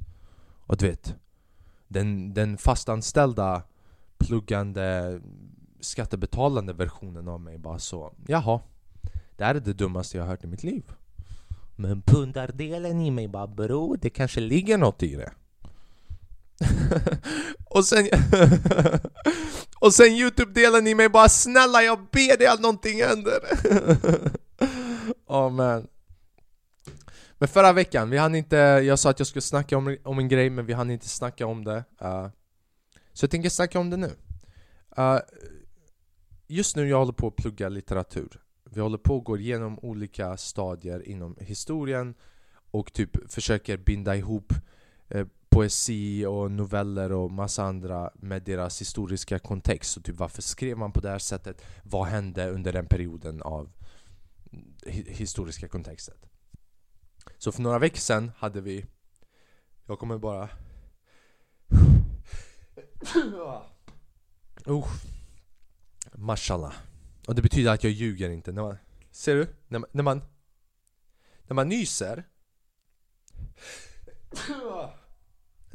Och 0.66 0.76
du 0.76 0.88
vet, 0.88 1.14
den, 1.88 2.34
den 2.34 2.58
fastanställda, 2.58 3.62
pluggande, 4.18 5.20
skattebetalande 5.80 6.72
versionen 6.72 7.28
av 7.28 7.40
mig 7.40 7.58
bara 7.58 7.78
så 7.78 8.12
Jaha, 8.26 8.60
det 9.36 9.44
här 9.44 9.54
är 9.54 9.60
det 9.60 9.72
dummaste 9.72 10.16
jag 10.16 10.24
har 10.24 10.30
hört 10.30 10.44
i 10.44 10.46
mitt 10.46 10.62
liv. 10.62 10.92
Men 11.76 12.02
pundardelen 12.02 13.00
i 13.00 13.10
mig 13.10 13.28
bara 13.28 13.46
bro, 13.46 13.96
det 13.96 14.10
kanske 14.10 14.40
ligger 14.40 14.78
något 14.78 15.02
i 15.02 15.14
det. 15.14 15.32
och 17.64 17.84
sen 17.84 18.08
Och 19.78 19.94
sen 19.94 20.06
youtube-delen 20.06 20.86
i 20.86 20.94
mig 20.94 21.08
bara 21.08 21.28
snälla 21.28 21.82
jag 21.82 21.98
ber 21.98 22.38
dig 22.38 22.46
att 22.46 22.60
någonting 22.60 23.02
händer. 23.02 23.40
Oh 25.26 25.50
man 25.50 25.86
Men 27.38 27.48
förra 27.48 27.72
veckan, 27.72 28.10
vi 28.10 28.16
hann 28.16 28.34
inte, 28.34 28.56
jag 28.56 28.98
sa 28.98 29.10
att 29.10 29.20
jag 29.20 29.26
skulle 29.26 29.42
snacka 29.42 29.76
om, 29.76 29.96
om 30.04 30.18
en 30.18 30.28
grej 30.28 30.50
men 30.50 30.66
vi 30.66 30.72
hann 30.72 30.90
inte 30.90 31.08
snacka 31.08 31.46
om 31.46 31.64
det 31.64 31.84
uh, 32.02 32.28
Så 33.12 33.24
jag 33.24 33.30
tänker 33.30 33.48
snacka 33.48 33.78
om 33.78 33.90
det 33.90 33.96
nu. 33.96 34.10
Uh, 34.98 35.18
Just 36.46 36.76
nu 36.76 36.88
jag 36.88 36.98
håller 36.98 37.12
på 37.12 37.26
att 37.26 37.36
plugga 37.36 37.68
litteratur. 37.68 38.40
Vi 38.70 38.80
håller 38.80 38.98
på 38.98 39.16
att 39.16 39.24
gå 39.24 39.38
igenom 39.38 39.78
olika 39.78 40.36
stadier 40.36 41.08
inom 41.08 41.36
historien 41.40 42.14
och 42.70 42.92
typ 42.92 43.32
försöker 43.32 43.76
binda 43.76 44.16
ihop 44.16 44.52
uh, 45.14 45.26
poesi 45.56 46.26
och 46.26 46.50
noveller 46.50 47.12
och 47.12 47.30
massa 47.30 47.64
andra 47.64 48.10
med 48.14 48.42
deras 48.42 48.80
historiska 48.80 49.38
kontext. 49.38 49.92
Så 49.92 50.00
typ 50.00 50.16
varför 50.16 50.42
skrev 50.42 50.78
man 50.78 50.92
på 50.92 51.00
det 51.00 51.08
här 51.08 51.18
sättet? 51.18 51.62
Vad 51.82 52.06
hände 52.06 52.50
under 52.50 52.72
den 52.72 52.86
perioden 52.86 53.42
av 53.42 53.72
historiska 55.06 55.68
kontextet? 55.68 56.26
Så 57.38 57.52
för 57.52 57.62
några 57.62 57.78
veckor 57.78 57.98
sedan 57.98 58.32
hade 58.36 58.60
vi 58.60 58.86
Jag 59.86 59.98
kommer 59.98 60.18
bara 60.18 60.48
oh. 64.66 64.88
Mashallah 66.12 66.74
Och 67.26 67.34
det 67.34 67.42
betyder 67.42 67.72
att 67.72 67.84
jag 67.84 67.92
ljuger 67.92 68.30
inte 68.30 68.52
när 68.52 68.62
man, 68.62 68.76
Ser 69.10 69.34
du? 69.34 69.46
När 69.68 69.78
man, 69.78 69.88
när 69.92 70.02
man 70.02 70.22
När 71.46 71.54
man 71.54 71.68
nyser 71.68 72.24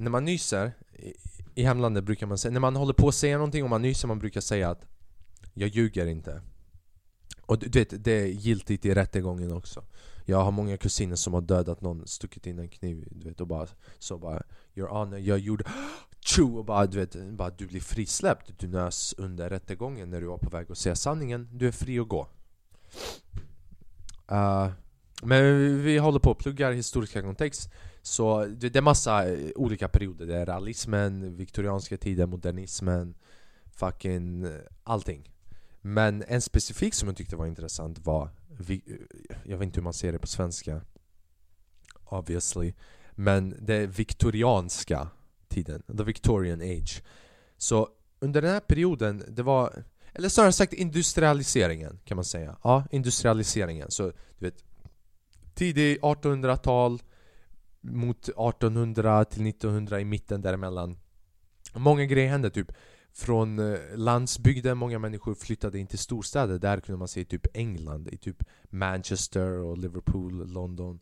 när 0.01 0.11
man 0.11 0.25
nyser 0.25 0.71
i, 0.93 1.13
i 1.55 1.63
hemlandet 1.63 2.03
brukar 2.03 2.27
man 2.27 2.37
säga, 2.37 2.51
när 2.51 2.59
man 2.59 2.75
håller 2.75 2.93
på 2.93 3.07
att 3.07 3.15
säga 3.15 3.37
någonting 3.37 3.63
och 3.63 3.69
man 3.69 3.81
nyser 3.81 4.07
man 4.07 4.19
brukar 4.19 4.41
säga 4.41 4.69
att 4.69 4.85
Jag 5.53 5.69
ljuger 5.69 6.05
inte. 6.05 6.41
Och 7.41 7.59
du 7.59 7.79
vet, 7.79 8.03
det 8.03 8.11
är 8.11 8.25
giltigt 8.25 8.85
i 8.85 8.93
rättegången 8.93 9.51
också. 9.51 9.83
Jag 10.25 10.43
har 10.43 10.51
många 10.51 10.77
kusiner 10.77 11.15
som 11.15 11.33
har 11.33 11.41
dödat 11.41 11.81
någon, 11.81 12.07
stuckit 12.07 12.47
in 12.47 12.59
en 12.59 12.69
kniv 12.69 13.07
du 13.11 13.29
vet 13.29 13.41
och 13.41 13.47
bara 13.47 13.67
så 13.99 14.17
bara 14.17 14.43
Your 14.75 14.89
honor, 14.89 15.19
jag 15.19 15.39
gjorde 15.39 15.63
Tjo! 16.19 16.57
Och 16.57 16.65
bara 16.65 16.85
du 16.85 16.97
vet, 16.97 17.15
bara, 17.31 17.49
du 17.49 17.67
blir 17.67 17.81
frisläppt. 17.81 18.59
Du 18.59 18.67
nös 18.67 19.15
under 19.17 19.49
rättegången 19.49 20.09
när 20.09 20.21
du 20.21 20.27
var 20.27 20.37
på 20.37 20.49
väg 20.49 20.71
att 20.71 20.77
säga 20.77 20.95
sanningen. 20.95 21.49
Du 21.51 21.67
är 21.67 21.71
fri 21.71 21.99
att 21.99 22.07
gå. 22.07 22.27
Uh, 24.31 24.69
men 25.23 25.83
vi 25.83 25.97
håller 25.97 26.19
på 26.19 26.31
att 26.31 26.37
plugga 26.37 26.71
historiska 26.71 27.21
kontext. 27.21 27.69
Så 28.01 28.45
det, 28.45 28.69
det 28.69 28.79
är 28.79 28.81
massa 28.81 29.29
eh, 29.29 29.49
olika 29.55 29.87
perioder, 29.87 30.25
det 30.25 30.35
är 30.35 30.45
realismen, 30.45 31.35
viktorianska 31.35 31.97
tiden, 31.97 32.29
modernismen 32.29 33.15
fucking 33.71 34.43
eh, 34.43 34.51
allting. 34.83 35.31
Men 35.81 36.23
en 36.27 36.41
specifik 36.41 36.93
som 36.93 37.07
jag 37.07 37.17
tyckte 37.17 37.35
var 37.35 37.45
intressant 37.45 37.99
var, 37.99 38.29
eh, 38.69 38.77
jag 39.43 39.57
vet 39.57 39.65
inte 39.65 39.79
hur 39.79 39.83
man 39.83 39.93
ser 39.93 40.11
det 40.11 40.19
på 40.19 40.27
svenska 40.27 40.81
Obviously 42.03 42.73
Men 43.11 43.55
det 43.59 43.87
viktorianska 43.87 45.07
tiden, 45.47 45.83
the 45.97 46.03
Victorian 46.03 46.61
age. 46.61 47.03
Så 47.57 47.89
under 48.19 48.41
den 48.41 48.51
här 48.51 48.59
perioden, 48.59 49.23
det 49.27 49.43
var 49.43 49.83
eller 50.13 50.29
snarare 50.29 50.51
sagt 50.51 50.73
industrialiseringen 50.73 51.99
kan 52.05 52.15
man 52.15 52.25
säga. 52.25 52.57
Ja, 52.63 52.83
industrialiseringen. 52.91 53.91
Så 53.91 54.03
du 54.07 54.45
vet 54.45 54.63
Tidig 55.61 55.99
1800-tal 55.99 57.01
Mot 57.81 58.29
1800 58.29 59.25
till 59.25 59.47
1900 59.47 59.99
i 59.99 60.05
mitten 60.05 60.41
däremellan. 60.41 60.97
Många 61.73 62.05
grejer 62.05 62.29
hände 62.29 62.49
typ 62.49 62.71
Från 63.13 63.59
eh, 63.59 63.79
landsbygden, 63.95 64.77
många 64.77 64.99
människor 64.99 65.35
flyttade 65.35 65.79
in 65.79 65.87
till 65.87 65.99
storstäder. 65.99 66.59
Där 66.59 66.79
kunde 66.79 66.99
man 66.99 67.07
se 67.07 67.25
typ 67.25 67.47
England, 67.53 68.07
i 68.07 68.17
typ 68.17 68.43
Manchester 68.69 69.47
och 69.51 69.77
Liverpool, 69.77 70.51
London. 70.51 70.99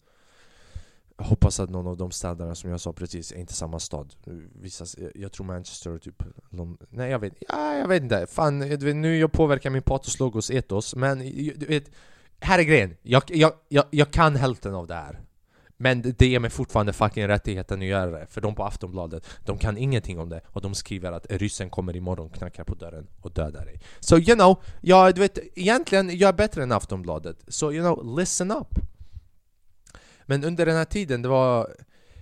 Jag 1.17 1.25
hoppas 1.25 1.59
att 1.59 1.69
någon 1.69 1.87
av 1.87 1.97
de 1.97 2.11
städerna 2.11 2.55
som 2.55 2.69
jag 2.69 2.79
sa 2.79 2.93
precis 2.93 3.31
är 3.31 3.37
inte 3.37 3.53
samma 3.53 3.79
stad. 3.79 4.15
Vissa, 4.53 4.85
Jag 5.15 5.31
tror 5.31 5.45
Manchester 5.45 5.91
och 5.91 6.01
typ 6.01 6.23
London. 6.49 6.87
Nej 6.89 7.11
jag 7.11 7.19
vet, 7.19 7.33
ja, 7.47 7.75
jag 7.75 7.87
vet 7.87 8.03
inte. 8.03 8.27
Fan, 8.29 8.59
vet, 8.59 8.95
nu 8.95 9.17
jag 9.17 9.31
påverkar 9.31 9.69
min 9.69 9.81
patos 9.81 10.19
logos 10.19 10.51
etos 10.51 10.95
Men 10.95 11.19
du 11.55 11.65
vet 11.65 11.91
här 12.39 12.59
är 12.59 12.63
grejen, 12.63 12.95
jag, 13.01 13.23
jag, 13.27 13.53
jag, 13.67 13.85
jag 13.91 14.11
kan 14.11 14.35
hälften 14.35 14.75
av 14.75 14.87
det 14.87 14.95
här. 14.95 15.19
Men 15.81 16.01
det 16.01 16.27
ger 16.27 16.39
mig 16.39 16.49
fortfarande 16.49 16.93
fucking 16.93 17.27
rättigheten 17.27 17.79
att 17.79 17.85
göra 17.85 18.11
det 18.11 18.27
För 18.29 18.41
de 18.41 18.55
på 18.55 18.63
Aftonbladet, 18.63 19.25
de 19.45 19.57
kan 19.57 19.77
ingenting 19.77 20.19
om 20.19 20.29
det 20.29 20.41
Och 20.47 20.61
de 20.61 20.75
skriver 20.75 21.11
att 21.11 21.25
ryssen 21.29 21.69
kommer 21.69 21.95
imorgon, 21.95 22.29
knackar 22.29 22.63
på 22.63 22.75
dörren 22.75 23.07
och 23.21 23.31
dödar 23.31 23.65
dig. 23.65 23.81
Så 23.99 24.17
you 24.17 24.35
know, 24.35 24.63
ja, 24.81 25.11
du 25.11 25.21
vet, 25.21 25.39
egentligen 25.55 26.17
jag 26.17 26.27
är 26.27 26.33
bättre 26.33 26.63
än 26.63 26.71
Aftonbladet. 26.71 27.43
Så 27.47 27.71
you 27.71 27.81
know, 27.81 28.17
listen 28.19 28.51
up. 28.51 28.67
Men 30.25 30.43
under 30.43 30.65
den 30.65 30.75
här 30.75 30.85
tiden, 30.85 31.21
det 31.21 31.29
var 31.29 31.75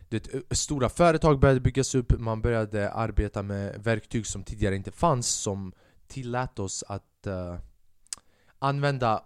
det, 0.09 0.29
stora 0.51 0.89
företag 0.89 1.39
började 1.39 1.59
byggas 1.59 1.95
upp, 1.95 2.19
man 2.19 2.41
började 2.41 2.91
arbeta 2.91 3.43
med 3.43 3.83
verktyg 3.83 4.27
som 4.27 4.43
tidigare 4.43 4.75
inte 4.75 4.91
fanns 4.91 5.27
som 5.27 5.74
tillät 6.07 6.59
oss 6.59 6.83
att 6.88 7.27
uh, 7.27 7.55
använda 8.59 9.24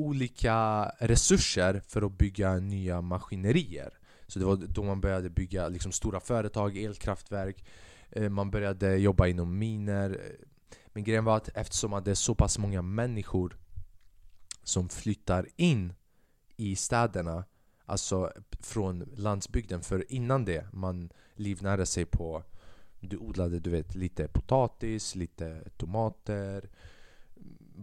olika 0.00 0.84
resurser 0.98 1.82
för 1.88 2.02
att 2.02 2.18
bygga 2.18 2.58
nya 2.58 3.00
maskinerier. 3.00 3.98
Så 4.26 4.38
det 4.38 4.44
var 4.44 4.56
då 4.56 4.82
man 4.82 5.00
började 5.00 5.30
bygga 5.30 5.68
liksom, 5.68 5.92
stora 5.92 6.20
företag, 6.20 6.76
elkraftverk, 6.76 7.64
eh, 8.10 8.28
man 8.28 8.50
började 8.50 8.96
jobba 8.96 9.26
inom 9.26 9.58
miner. 9.58 10.10
Eh, 10.10 10.46
men 10.86 11.04
grejen 11.04 11.24
var 11.24 11.36
att 11.36 11.48
eftersom 11.54 11.92
att 11.92 12.04
det 12.04 12.10
är 12.10 12.14
så 12.14 12.34
pass 12.34 12.58
många 12.58 12.82
människor 12.82 13.56
som 14.62 14.88
flyttar 14.88 15.46
in 15.56 15.92
i 16.56 16.76
städerna 16.76 17.44
Alltså 17.90 18.32
från 18.60 18.98
landsbygden, 19.16 19.80
för 19.82 20.12
innan 20.12 20.44
det 20.44 20.66
man 20.72 21.12
livnärde 21.34 21.86
sig 21.86 22.04
på 22.04 22.42
Du 23.00 23.16
odlade 23.16 23.60
du 23.60 23.70
vet 23.70 23.94
lite 23.94 24.28
potatis, 24.28 25.14
lite 25.14 25.70
tomater 25.76 26.70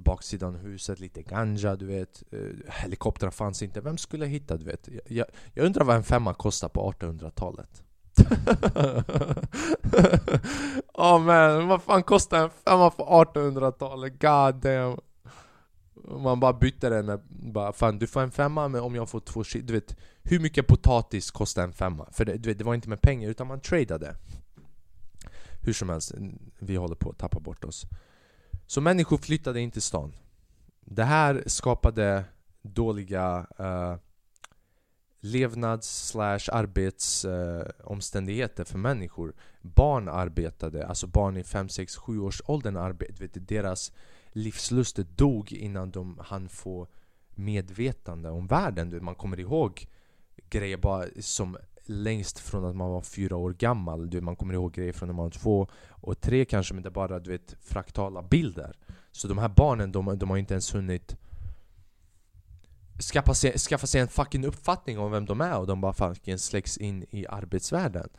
Baksidan 0.03 0.55
av 0.55 0.61
huset, 0.61 0.99
lite 0.99 1.21
ganja 1.21 1.75
du 1.75 1.85
vet 1.85 2.23
eh, 2.31 2.39
Helikoptrar 2.67 3.31
fanns 3.31 3.61
inte, 3.61 3.81
vem 3.81 3.97
skulle 3.97 4.25
hitta 4.25 4.57
du 4.57 4.65
vet? 4.65 4.89
Jag, 5.05 5.27
jag 5.53 5.65
undrar 5.65 5.85
vad 5.85 5.95
en 5.95 6.03
femma 6.03 6.33
kostar 6.33 6.69
på 6.69 6.91
1800-talet 6.91 7.83
oh 10.93 11.19
man, 11.19 11.67
vad 11.67 11.81
fan 11.81 12.03
kostar 12.03 12.43
en 12.43 12.49
femma 12.49 12.89
på 12.89 13.03
1800-talet? 13.03 14.21
God 14.21 14.55
damn 14.61 14.97
man 16.07 16.39
bara 16.39 16.53
bytte 16.53 16.89
den, 16.89 17.19
bara 17.29 17.73
fan 17.73 17.99
du 17.99 18.07
får 18.07 18.21
en 18.21 18.31
femma 18.31 18.67
men 18.67 18.81
om 18.81 18.95
jag 18.95 19.09
får 19.09 19.19
två 19.19 19.43
Du 19.63 19.73
vet, 19.73 19.95
hur 20.23 20.39
mycket 20.39 20.67
potatis 20.67 21.31
kostar 21.31 21.63
en 21.63 21.73
femma? 21.73 22.09
För 22.11 22.25
det, 22.25 22.37
du 22.37 22.49
vet, 22.49 22.57
det 22.57 22.63
var 22.63 22.75
inte 22.75 22.89
med 22.89 23.01
pengar 23.01 23.29
utan 23.29 23.47
man 23.47 23.61
tradade 23.61 24.15
Hur 25.61 25.73
som 25.73 25.89
helst, 25.89 26.13
vi 26.59 26.75
håller 26.75 26.95
på 26.95 27.09
att 27.09 27.17
tappa 27.17 27.39
bort 27.39 27.63
oss 27.63 27.85
så 28.67 28.81
människor 28.81 29.17
flyttade 29.17 29.59
in 29.59 29.71
till 29.71 29.81
stan 29.81 30.13
Det 30.81 31.03
här 31.03 31.43
skapade 31.45 32.23
dåliga 32.61 33.47
eh, 33.59 33.95
levnads 35.19 36.07
slash 36.07 36.39
arbetsomständigheter 36.51 38.63
eh, 38.63 38.67
för 38.67 38.77
människor 38.77 39.33
Barn 39.61 40.09
arbetade, 40.09 40.87
alltså 40.87 41.07
barn 41.07 41.37
i 41.37 41.43
5, 41.43 41.69
6, 41.69 41.95
7 41.95 42.19
års 42.19 42.41
åldern 42.45 42.77
arbetade 42.77 43.39
Deras 43.39 43.91
livslust 44.31 44.95
dog 44.95 45.53
innan 45.53 45.91
de 45.91 46.19
hann 46.23 46.49
få 46.49 46.87
medvetande 47.29 48.29
om 48.29 48.47
världen. 48.47 49.05
Man 49.05 49.15
kommer 49.15 49.39
ihåg 49.39 49.87
grejer 50.49 50.77
bara 50.77 51.05
som 51.19 51.57
längst 51.89 52.39
från 52.39 52.65
att 52.65 52.75
man 52.75 52.89
var 52.89 53.01
fyra 53.01 53.35
år 53.35 53.53
gammal. 53.53 54.21
man 54.21 54.35
kommer 54.35 54.53
ihåg 54.53 54.73
grejer 54.73 54.93
från 54.93 55.07
när 55.07 55.13
man 55.13 55.25
var 55.25 55.31
två 55.31 55.67
och 55.89 56.21
tre 56.21 56.45
kanske, 56.45 56.73
men 56.73 56.83
det 56.83 56.89
är 56.89 56.91
bara 56.91 57.19
du 57.19 57.31
vet, 57.31 57.55
fraktala 57.61 58.21
bilder. 58.21 58.77
Så 59.11 59.27
de 59.27 59.37
här 59.37 59.49
barnen, 59.49 59.91
de, 59.91 60.19
de 60.19 60.29
har 60.29 60.37
inte 60.37 60.53
ens 60.53 60.75
hunnit 60.75 61.17
skaffa 63.01 63.33
sig, 63.33 63.57
skaffa 63.57 63.87
sig 63.87 64.01
en 64.01 64.07
fucking 64.07 64.45
uppfattning 64.45 64.99
om 64.99 65.11
vem 65.11 65.25
de 65.25 65.41
är 65.41 65.57
och 65.57 65.67
de 65.67 65.81
bara 65.81 65.93
fucking 65.93 66.37
släcks 66.37 66.77
in 66.77 67.05
i 67.09 67.27
arbetsvärlden. 67.27 68.09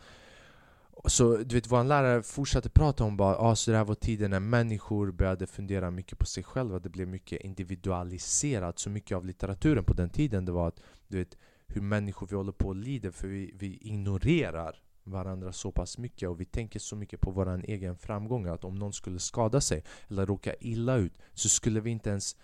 Så 1.05 1.37
du 1.37 1.55
vet, 1.55 1.71
vår 1.71 1.85
lärare 1.85 2.23
fortsatte 2.23 2.69
prata 2.69 3.05
om 3.05 3.17
bara 3.17 3.37
ah, 3.37 3.57
så 3.57 3.71
det 3.71 3.77
här 3.77 3.85
var 3.85 3.95
tiden 3.95 4.31
när 4.31 4.41
människor 4.41 5.13
började 5.13 5.47
fundera 5.47 5.91
mycket 5.91 6.19
på 6.19 6.27
sig 6.27 6.43
själva 6.43 6.79
Det 6.79 6.89
blev 6.89 7.09
mycket 7.09 7.41
individualiserat 7.41 8.79
Så 8.79 8.91
mycket 8.91 9.17
av 9.17 9.27
litteraturen 9.27 9.85
på 9.85 9.93
den 9.93 10.11
tiden 10.11 10.45
det 10.45 10.53
var 10.53 10.69
att 10.69 10.81
du 11.09 11.19
vet, 11.19 11.37
hur 11.69 11.81
människor 11.81 12.27
vi 12.27 12.37
håller 12.37 12.53
på 12.53 12.69
och 12.69 12.77
lider, 12.77 13.11
för 13.11 13.29
vi, 13.29 13.53
vi 13.55 13.79
ignorerar 13.81 14.83
varandra 15.05 15.53
så 15.53 15.73
pass 15.73 15.99
mycket 15.99 16.29
och 16.29 16.41
vi 16.41 16.45
tänker 16.45 16.81
så 16.81 16.97
mycket 16.97 17.21
på 17.21 17.31
vår 17.31 17.65
egen 17.65 17.97
framgång 17.97 18.47
att 18.47 18.65
om 18.65 18.75
någon 18.75 18.93
skulle 18.93 19.19
skada 19.19 19.61
sig 19.61 19.85
eller 20.09 20.27
råka 20.27 20.55
illa 20.61 20.97
ut 20.97 21.19
så 21.35 21.49
skulle 21.49 21.81
vi 21.81 21.91
inte 21.91 22.11
ens 22.11 22.37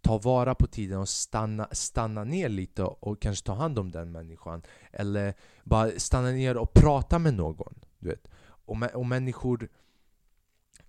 ta 0.00 0.18
vara 0.18 0.54
på 0.54 0.66
tiden 0.66 0.98
och 0.98 1.08
stanna, 1.08 1.68
stanna 1.72 2.24
ner 2.24 2.48
lite 2.48 2.82
och 2.82 3.22
kanske 3.22 3.46
ta 3.46 3.54
hand 3.54 3.78
om 3.78 3.90
den 3.90 4.12
människan 4.12 4.62
eller 4.92 5.34
bara 5.64 5.90
stanna 5.98 6.30
ner 6.30 6.56
och 6.56 6.72
prata 6.74 7.18
med 7.18 7.34
någon 7.34 7.74
du 7.98 8.08
vet. 8.08 8.28
Och, 8.40 8.76
och 8.94 9.06
människor, 9.06 9.68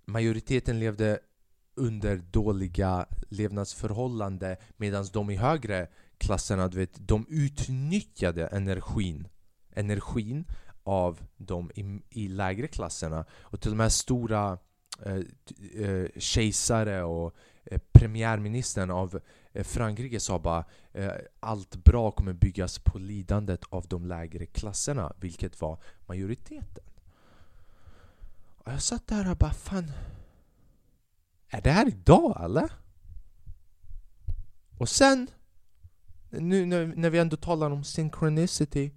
majoriteten 0.04 0.78
levde 0.78 1.18
under 1.78 2.16
dåliga 2.16 3.06
levnadsförhållanden 3.28 4.56
medan 4.76 5.06
de 5.12 5.30
i 5.30 5.36
högre 5.36 5.88
klasserna, 6.18 6.68
du 6.68 6.78
vet, 6.78 7.08
de 7.08 7.26
utnyttjade 7.28 8.46
energin 8.46 9.28
energin 9.78 10.44
av 10.82 11.20
de 11.36 11.70
i, 11.74 12.00
i 12.10 12.28
lägre 12.28 12.68
klasserna. 12.68 13.24
Och 13.40 13.60
till 13.60 13.70
och 13.70 13.76
med 13.76 13.92
stora 13.92 14.58
eh, 15.02 15.20
eh, 15.84 16.06
kejsare 16.16 17.02
och 17.02 17.34
eh, 17.64 17.80
premiärministern 17.92 18.90
av 18.90 19.20
eh, 19.52 19.64
Frankrike 19.64 20.20
sa 20.20 20.38
bara 20.38 20.64
eh, 20.92 21.12
allt 21.40 21.84
bra 21.84 22.10
kommer 22.10 22.32
byggas 22.32 22.78
på 22.78 22.98
lidandet 22.98 23.64
av 23.68 23.86
de 23.88 24.06
lägre 24.06 24.46
klasserna 24.46 25.12
vilket 25.20 25.60
var 25.60 25.78
majoriteten. 26.06 26.84
Och 28.58 28.72
jag 28.72 28.82
satt 28.82 29.06
där 29.06 29.30
och 29.30 29.36
bara 29.36 29.52
fan 29.52 29.92
är 31.50 31.60
det 31.60 31.70
här 31.70 31.88
idag 31.88 32.40
eller? 32.44 32.72
Och 34.78 34.88
sen 34.88 35.28
nu 36.30 36.66
när, 36.66 37.10
vi 37.10 37.18
ändå 37.18 37.36
talar 37.36 37.70
om 37.70 37.84
synchronicity 37.84 38.90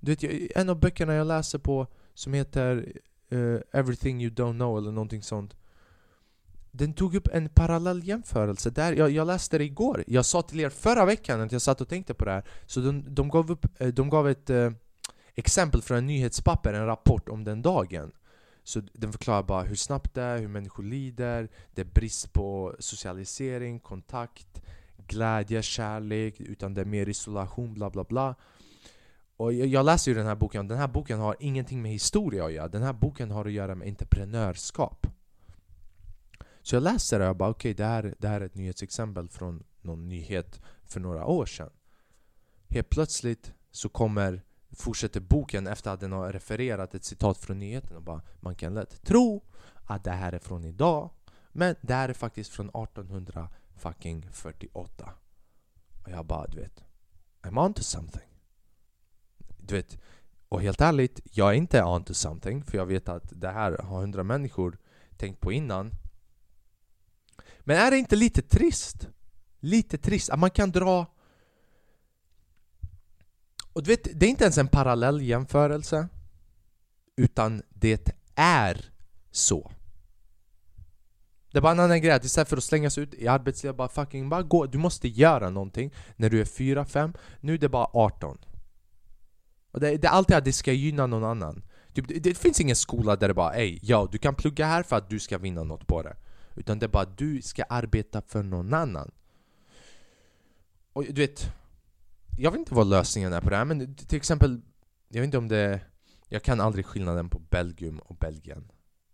Du 0.00 0.14
vet, 0.14 0.56
en 0.56 0.68
av 0.68 0.80
böckerna 0.80 1.14
jag 1.14 1.26
läser 1.26 1.58
på 1.58 1.86
som 2.14 2.32
heter 2.32 2.92
uh, 3.32 3.60
Everything 3.72 4.22
you 4.22 4.34
don't 4.34 4.54
know 4.54 4.78
eller 4.78 4.92
någonting 4.92 5.22
sånt 5.22 5.56
Den 6.70 6.92
tog 6.92 7.14
upp 7.14 7.28
en 7.32 7.48
parallell 7.48 8.04
jämförelse 8.04 8.70
där, 8.70 8.92
jag, 8.92 9.10
jag 9.10 9.26
läste 9.26 9.58
det 9.58 9.64
igår. 9.64 10.04
Jag 10.06 10.24
sa 10.24 10.42
till 10.42 10.60
er 10.60 10.70
förra 10.70 11.04
veckan 11.04 11.40
att 11.40 11.52
jag 11.52 11.62
satt 11.62 11.80
och 11.80 11.88
tänkte 11.88 12.14
på 12.14 12.24
det 12.24 12.30
här. 12.30 12.44
Så 12.66 12.80
de, 12.80 13.14
de 13.14 13.28
gav, 13.28 13.50
upp, 13.50 13.66
eh, 13.80 13.88
de 13.88 14.10
gav 14.10 14.28
ett 14.28 14.50
uh, 14.50 14.70
exempel 15.34 15.82
från 15.82 15.98
en 15.98 16.06
nyhetspapper, 16.06 16.72
en 16.72 16.86
rapport 16.86 17.28
om 17.28 17.44
den 17.44 17.62
dagen 17.62 18.12
så 18.66 18.82
den 18.92 19.12
förklarar 19.12 19.42
bara 19.42 19.62
hur 19.62 19.76
snabbt 19.76 20.14
det 20.14 20.22
är, 20.22 20.38
hur 20.38 20.48
människor 20.48 20.82
lider, 20.82 21.48
det 21.74 21.80
är 21.80 21.86
brist 21.86 22.32
på 22.32 22.76
socialisering, 22.78 23.80
kontakt, 23.80 24.62
glädje, 25.06 25.62
kärlek, 25.62 26.40
utan 26.40 26.74
det 26.74 26.80
är 26.80 26.84
mer 26.84 27.08
isolation, 27.08 27.74
bla 27.74 27.90
bla 27.90 28.04
bla. 28.04 28.34
Och 29.36 29.52
jag, 29.52 29.66
jag 29.66 29.86
läser 29.86 30.10
ju 30.10 30.14
den 30.16 30.26
här 30.26 30.34
boken, 30.34 30.68
den 30.68 30.78
här 30.78 30.88
boken 30.88 31.18
har 31.18 31.36
ingenting 31.40 31.82
med 31.82 31.92
historia 31.92 32.44
att 32.44 32.52
göra, 32.52 32.68
den 32.68 32.82
här 32.82 32.92
boken 32.92 33.30
har 33.30 33.44
att 33.44 33.52
göra 33.52 33.74
med 33.74 33.88
entreprenörskap. 33.88 35.06
Så 36.62 36.76
jag 36.76 36.82
läser 36.82 37.18
det 37.18 37.24
och 37.24 37.28
jag 37.28 37.36
bara 37.36 37.50
okej, 37.50 37.70
okay, 37.70 37.84
det, 37.84 37.90
här, 37.90 38.14
det 38.18 38.28
här 38.28 38.40
är 38.40 38.44
ett 38.44 38.54
nyhetsexempel 38.54 39.28
från 39.28 39.64
någon 39.82 40.08
nyhet 40.08 40.60
för 40.84 41.00
några 41.00 41.26
år 41.26 41.46
sedan. 41.46 41.70
Helt 42.68 42.88
plötsligt 42.88 43.52
så 43.70 43.88
kommer 43.88 44.42
fortsätter 44.70 45.20
boken 45.20 45.66
efter 45.66 45.90
att 45.90 46.00
den 46.00 46.12
har 46.12 46.32
refererat 46.32 46.94
ett 46.94 47.04
citat 47.04 47.38
från 47.38 47.58
nyheten 47.58 47.96
och 47.96 48.02
bara 48.02 48.22
Man 48.40 48.54
kan 48.54 48.74
lätt 48.74 49.02
tro 49.02 49.44
att 49.84 50.04
det 50.04 50.10
här 50.10 50.32
är 50.32 50.38
från 50.38 50.64
idag 50.64 51.10
Men 51.52 51.74
det 51.80 51.94
här 51.94 52.08
är 52.08 52.12
faktiskt 52.12 52.50
från 52.50 52.68
1848. 52.68 55.10
Och 56.04 56.10
jag 56.10 56.26
bara, 56.26 56.46
du 56.46 56.60
vet, 56.60 56.84
I'm 57.42 57.64
on 57.64 57.74
to 57.74 57.82
something. 57.82 58.28
Du 59.56 59.74
vet, 59.74 59.98
och 60.48 60.62
helt 60.62 60.80
ärligt, 60.80 61.20
jag 61.32 61.48
är 61.48 61.52
inte 61.52 61.84
on 61.84 62.04
to 62.04 62.14
something 62.14 62.64
för 62.64 62.78
jag 62.78 62.86
vet 62.86 63.08
att 63.08 63.40
det 63.40 63.48
här 63.48 63.78
har 63.78 64.00
hundra 64.00 64.22
människor 64.22 64.78
tänkt 65.16 65.40
på 65.40 65.52
innan. 65.52 65.90
Men 67.60 67.76
är 67.76 67.90
det 67.90 67.98
inte 67.98 68.16
lite 68.16 68.42
trist? 68.42 69.08
Lite 69.60 69.98
trist 69.98 70.30
att 70.30 70.38
man 70.38 70.50
kan 70.50 70.70
dra... 70.70 71.06
Och 73.76 73.82
du 73.82 73.90
vet, 73.90 74.20
det 74.20 74.26
är 74.26 74.30
inte 74.30 74.44
ens 74.44 74.58
en 74.58 74.68
parallell 74.68 75.22
jämförelse. 75.22 76.08
Utan 77.16 77.62
det 77.68 78.10
är 78.34 78.90
så. 79.30 79.72
Det 81.52 81.58
är 81.58 81.62
bara 81.62 81.72
en 81.72 81.80
annan 81.80 82.00
grej, 82.00 82.10
att 82.10 82.24
istället 82.24 82.48
för 82.48 82.56
att 82.56 82.64
slängas 82.64 82.98
ut 82.98 83.14
i 83.14 83.28
arbetslivet, 83.28 83.76
bara 83.76 83.88
fucking 83.88 84.28
bara 84.28 84.42
gå. 84.42 84.66
Du 84.66 84.78
måste 84.78 85.08
göra 85.08 85.50
någonting 85.50 85.94
när 86.16 86.30
du 86.30 86.40
är 86.40 86.44
4-5, 86.44 87.16
nu 87.40 87.54
är 87.54 87.58
det 87.58 87.68
bara 87.68 87.88
18. 87.92 88.38
Och 89.70 89.80
det, 89.80 89.96
det 89.96 90.06
är 90.06 90.12
alltid 90.12 90.36
att 90.36 90.44
det 90.44 90.52
ska 90.52 90.72
gynna 90.72 91.06
någon 91.06 91.24
annan. 91.24 91.62
Typ, 91.92 92.08
det, 92.08 92.18
det, 92.18 92.38
finns 92.38 92.60
ingen 92.60 92.76
skola 92.76 93.16
där 93.16 93.28
det 93.28 93.34
bara 93.34 93.54
ej, 93.54 93.78
ja 93.82 94.08
du 94.12 94.18
kan 94.18 94.34
plugga 94.34 94.66
här 94.66 94.82
för 94.82 94.96
att 94.96 95.10
du 95.10 95.18
ska 95.18 95.38
vinna 95.38 95.64
något 95.64 95.86
på 95.86 96.02
det. 96.02 96.16
Utan 96.54 96.78
det 96.78 96.86
är 96.86 96.90
bara 96.90 97.02
att 97.02 97.18
du 97.18 97.42
ska 97.42 97.62
arbeta 97.62 98.22
för 98.22 98.42
någon 98.42 98.74
annan. 98.74 99.10
Och 100.92 101.04
du 101.04 101.20
vet, 101.20 101.52
jag 102.36 102.50
vet 102.50 102.58
inte 102.58 102.74
vad 102.74 102.86
lösningen 102.86 103.32
är 103.32 103.40
på 103.40 103.50
det 103.50 103.56
här 103.56 103.64
men 103.64 103.94
till 103.94 104.16
exempel, 104.16 104.60
jag 105.08 105.20
vet 105.20 105.24
inte 105.24 105.38
om 105.38 105.48
det... 105.48 105.80
Jag 106.28 106.42
kan 106.42 106.60
aldrig 106.60 106.86
skillnaden 106.86 107.28
på 107.28 107.38
Belgium 107.38 107.98
och 107.98 108.16
Belgien. 108.16 108.72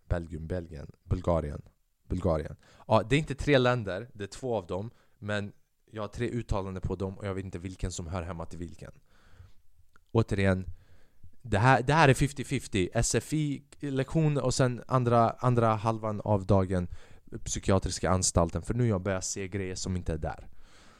Belgium, 0.09 0.47
Belgien, 0.47 0.91
Bulgarien. 1.05 1.62
Bulgarien. 2.09 2.57
Ja, 2.87 3.02
det 3.02 3.17
är 3.17 3.19
inte 3.19 3.35
tre 3.35 3.59
länder, 3.59 4.11
det 4.12 4.25
är 4.25 4.29
två 4.29 4.57
av 4.57 4.67
dem. 4.67 4.91
Men 5.19 5.52
jag 5.91 6.02
har 6.02 6.09
tre 6.09 6.29
uttalanden 6.29 6.81
på 6.81 6.97
dem 6.97 7.19
och 7.19 7.26
jag 7.26 7.35
vet 7.35 7.45
inte 7.45 7.59
vilken 7.59 7.93
som 7.93 8.07
hör 8.07 8.23
hemma 8.23 8.47
till 8.47 8.59
vilken. 8.59 8.93
Återigen, 10.12 10.67
det 11.43 11.59
här, 11.59 11.83
det 11.83 11.93
här 11.93 12.09
är 12.09 12.14
50-50. 12.14 13.02
SFI-lektion 13.02 14.38
och 14.38 14.55
sen 14.55 14.83
andra, 14.87 15.31
andra 15.31 15.75
halvan 15.75 16.21
av 16.21 16.47
dagen 16.47 16.88
psykiatriska 17.45 18.11
anstalten. 18.11 18.62
För 18.62 18.75
nu 18.75 18.83
har 18.83 18.88
jag 18.88 19.02
börjat 19.02 19.25
se 19.25 19.49
grejer 19.49 19.75
som 19.75 19.97
inte 19.97 20.12
är 20.12 20.19
där. 20.19 20.49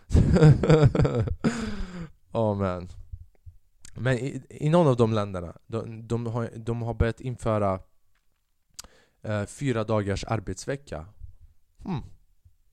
oh 2.33 2.55
man. 2.55 2.89
Men 3.95 4.19
i, 4.19 4.43
i 4.51 4.69
någon 4.69 4.87
av 4.87 4.97
de 4.97 5.13
länderna, 5.13 5.57
de, 5.67 6.09
de, 6.09 6.27
har, 6.27 6.51
de 6.57 6.83
har 6.83 6.95
börjat 6.95 7.21
införa 7.21 7.81
eh, 9.23 9.45
fyra 9.45 9.85
dagars 9.85 10.25
arbetsvecka. 10.25 11.07
Hmm. 11.85 12.03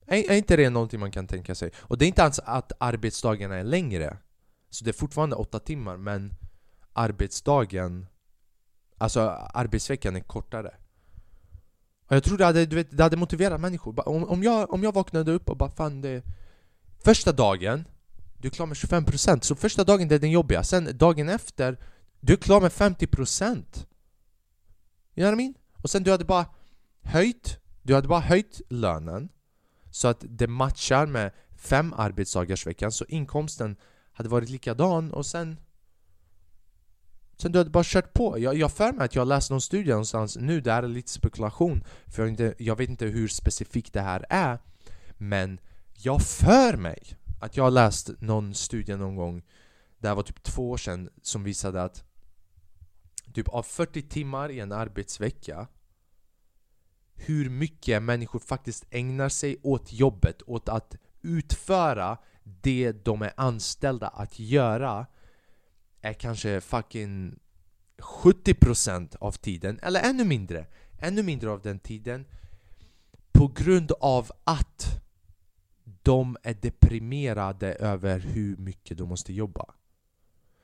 Är, 0.05 0.31
är 0.31 0.35
inte 0.35 0.55
det 0.55 0.69
någonting 0.69 0.99
man 0.99 1.11
kan 1.11 1.27
tänka 1.27 1.55
sig? 1.55 1.71
Och 1.77 1.97
det 1.97 2.05
är 2.05 2.07
inte 2.07 2.21
ens 2.21 2.39
att 2.39 2.71
arbetsdagarna 2.77 3.55
är 3.55 3.63
längre. 3.63 4.17
Så 4.69 4.83
det 4.83 4.91
är 4.91 4.93
fortfarande 4.93 5.35
åtta 5.35 5.59
timmar 5.59 5.97
men 5.97 6.33
arbetsdagen, 6.93 8.07
alltså 8.97 9.21
arbetsveckan 9.53 10.15
är 10.15 10.19
kortare. 10.19 10.75
Och 12.05 12.15
jag 12.15 12.23
tror 12.23 12.37
det 12.37 12.45
hade, 12.45 12.65
du 12.65 12.75
vet, 12.75 12.97
det 12.97 13.03
hade 13.03 13.17
motiverat 13.17 13.61
människor. 13.61 14.09
Om, 14.09 14.23
om, 14.23 14.43
jag, 14.43 14.73
om 14.73 14.83
jag 14.83 14.93
vaknade 14.93 15.31
upp 15.31 15.49
och 15.49 15.57
bara 15.57 15.69
fan 15.69 16.01
det... 16.01 16.23
Första 17.03 17.31
dagen, 17.31 17.85
du 18.41 18.47
är 18.47 18.51
klar 18.51 18.65
med 18.65 18.75
25% 18.75 19.41
så 19.41 19.55
första 19.55 19.83
dagen 19.83 20.07
det 20.07 20.15
är 20.15 20.19
den 20.19 20.31
jobbiga, 20.31 20.63
sen 20.63 20.97
dagen 20.97 21.29
efter, 21.29 21.77
du 22.19 22.33
är 22.33 22.37
klar 22.37 22.61
med 22.61 22.71
50% 22.71 23.85
You 25.15 25.25
know 25.25 25.31
what 25.31 25.33
I 25.33 25.35
mean? 25.35 25.53
Och 25.83 25.89
sen 25.89 26.03
du 26.03 26.11
hade 26.11 26.25
bara 26.25 26.45
höjt, 27.01 27.59
du 27.81 27.95
hade 27.95 28.07
bara 28.07 28.19
höjt 28.19 28.61
lönen 28.69 29.29
så 29.91 30.07
att 30.07 30.25
det 30.29 30.47
matchar 30.47 31.05
med 31.05 31.31
fem 31.57 31.93
arbetsdagars 31.97 32.67
veckan 32.67 32.91
så 32.91 33.05
inkomsten 33.05 33.75
hade 34.11 34.29
varit 34.29 34.49
likadan 34.49 35.11
och 35.11 35.25
sen 35.25 35.59
Sen 37.37 37.51
du 37.51 37.57
hade 37.57 37.69
bara 37.69 37.83
kört 37.83 38.13
på. 38.13 38.39
Jag, 38.39 38.55
jag 38.55 38.71
för 38.71 38.91
mig 38.91 39.05
att 39.05 39.15
jag 39.15 39.27
läst 39.27 39.49
någon 39.49 39.61
studie 39.61 39.89
någonstans. 39.89 40.37
Nu, 40.37 40.61
det 40.61 40.71
här 40.71 40.83
är 40.83 40.87
lite 40.87 41.11
spekulation 41.11 41.83
för 42.07 42.21
jag, 42.21 42.29
inte, 42.29 42.53
jag 42.57 42.75
vet 42.75 42.89
inte 42.89 43.05
hur 43.05 43.27
specifikt 43.27 43.93
det 43.93 44.01
här 44.01 44.25
är. 44.29 44.59
Men 45.17 45.59
jag 45.93 46.21
för 46.21 46.77
mig 46.77 47.18
att 47.39 47.57
jag 47.57 47.63
har 47.63 47.71
läst 47.71 48.09
någon 48.19 48.53
studie 48.53 48.95
någon 48.95 49.15
gång 49.15 49.41
Det 49.97 50.07
här 50.07 50.15
var 50.15 50.23
typ 50.23 50.43
två 50.43 50.69
år 50.69 50.77
sedan 50.77 51.09
som 51.21 51.43
visade 51.43 51.83
att 51.83 52.03
Typ 53.33 53.47
av 53.47 53.63
40 53.63 54.01
timmar 54.01 54.49
i 54.49 54.59
en 54.59 54.71
arbetsvecka 54.71 55.67
Hur 57.15 57.49
mycket 57.49 58.03
människor 58.03 58.39
faktiskt 58.39 58.85
ägnar 58.89 59.29
sig 59.29 59.57
åt 59.63 59.93
jobbet, 59.93 60.41
åt 60.41 60.69
att 60.69 60.95
utföra 61.21 62.17
det 62.43 62.91
de 62.91 63.21
är 63.21 63.33
anställda 63.37 64.07
att 64.07 64.39
göra 64.39 65.05
är 66.01 66.13
kanske 66.13 66.61
fucking 66.61 67.39
70% 67.97 69.15
av 69.19 69.31
tiden, 69.31 69.79
eller 69.83 70.01
ännu 70.01 70.23
mindre, 70.23 70.65
ännu 70.99 71.23
mindre 71.23 71.51
av 71.51 71.61
den 71.61 71.79
tiden 71.79 72.25
på 73.31 73.47
grund 73.47 73.91
av 73.91 74.31
att 74.43 74.68
de 76.09 76.37
är 76.43 76.53
deprimerade 76.53 77.73
över 77.73 78.19
hur 78.19 78.57
mycket 78.57 78.97
de 78.97 79.09
måste 79.09 79.33
jobba. 79.33 79.65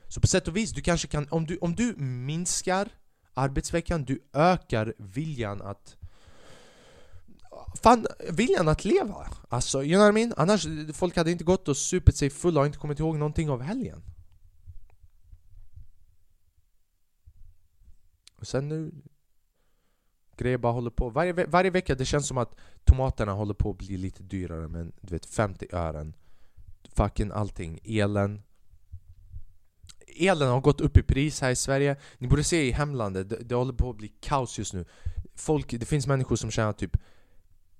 Så 0.07 0.21
på 0.21 0.27
sätt 0.27 0.47
och 0.47 0.57
vis, 0.57 0.71
du 0.71 0.81
kanske 0.81 1.07
kan, 1.07 1.27
om 1.29 1.45
du, 1.45 1.57
om 1.57 1.75
du 1.75 1.95
minskar 1.97 2.89
arbetsveckan, 3.33 4.05
du 4.05 4.23
ökar 4.33 4.93
viljan 4.97 5.61
att 5.61 5.95
Fan, 7.83 8.07
viljan 8.31 8.67
att 8.67 8.85
leva! 8.85 9.27
Alltså, 9.49 9.83
you 9.83 9.93
know 9.93 9.99
what 9.99 10.09
I 10.09 10.13
mean? 10.13 10.33
Annars, 10.37 10.67
folk 10.93 11.17
hade 11.17 11.31
inte 11.31 11.43
gått 11.43 11.67
och 11.67 11.77
supit 11.77 12.17
sig 12.17 12.29
fulla 12.29 12.59
och 12.59 12.65
inte 12.65 12.77
kommit 12.77 12.99
ihåg 12.99 13.17
någonting 13.17 13.49
av 13.49 13.61
helgen 13.61 14.03
Och 18.35 18.47
sen 18.47 18.69
nu... 18.69 18.91
Grejer 20.37 20.57
bara 20.57 20.73
håller 20.73 20.89
på. 20.89 21.09
Varje, 21.09 21.45
varje 21.45 21.69
vecka 21.69 21.95
det 21.95 22.05
känns 22.05 22.27
som 22.27 22.37
att 22.37 22.55
tomaterna 22.83 23.31
håller 23.31 23.53
på 23.53 23.69
att 23.69 23.77
bli 23.77 23.97
lite 23.97 24.23
dyrare 24.23 24.67
men 24.67 24.91
du 25.01 25.13
vet 25.13 25.25
50 25.25 25.67
ören. 25.71 26.13
Fucking 26.95 27.31
allting. 27.31 27.79
Elen. 27.83 28.41
Elen 30.19 30.49
har 30.49 30.61
gått 30.61 30.81
upp 30.81 30.97
i 30.97 31.03
pris 31.03 31.41
här 31.41 31.51
i 31.51 31.55
Sverige. 31.55 31.95
Ni 32.17 32.27
borde 32.27 32.43
se 32.43 32.67
i 32.67 32.71
hemlandet, 32.71 33.29
det, 33.29 33.35
det 33.35 33.55
håller 33.55 33.73
på 33.73 33.89
att 33.89 33.97
bli 33.97 34.07
kaos 34.07 34.57
just 34.59 34.73
nu. 34.73 34.85
Folk, 35.35 35.79
det 35.79 35.85
finns 35.85 36.07
människor 36.07 36.35
som 36.35 36.51
tjänar 36.51 36.73
typ 36.73 36.97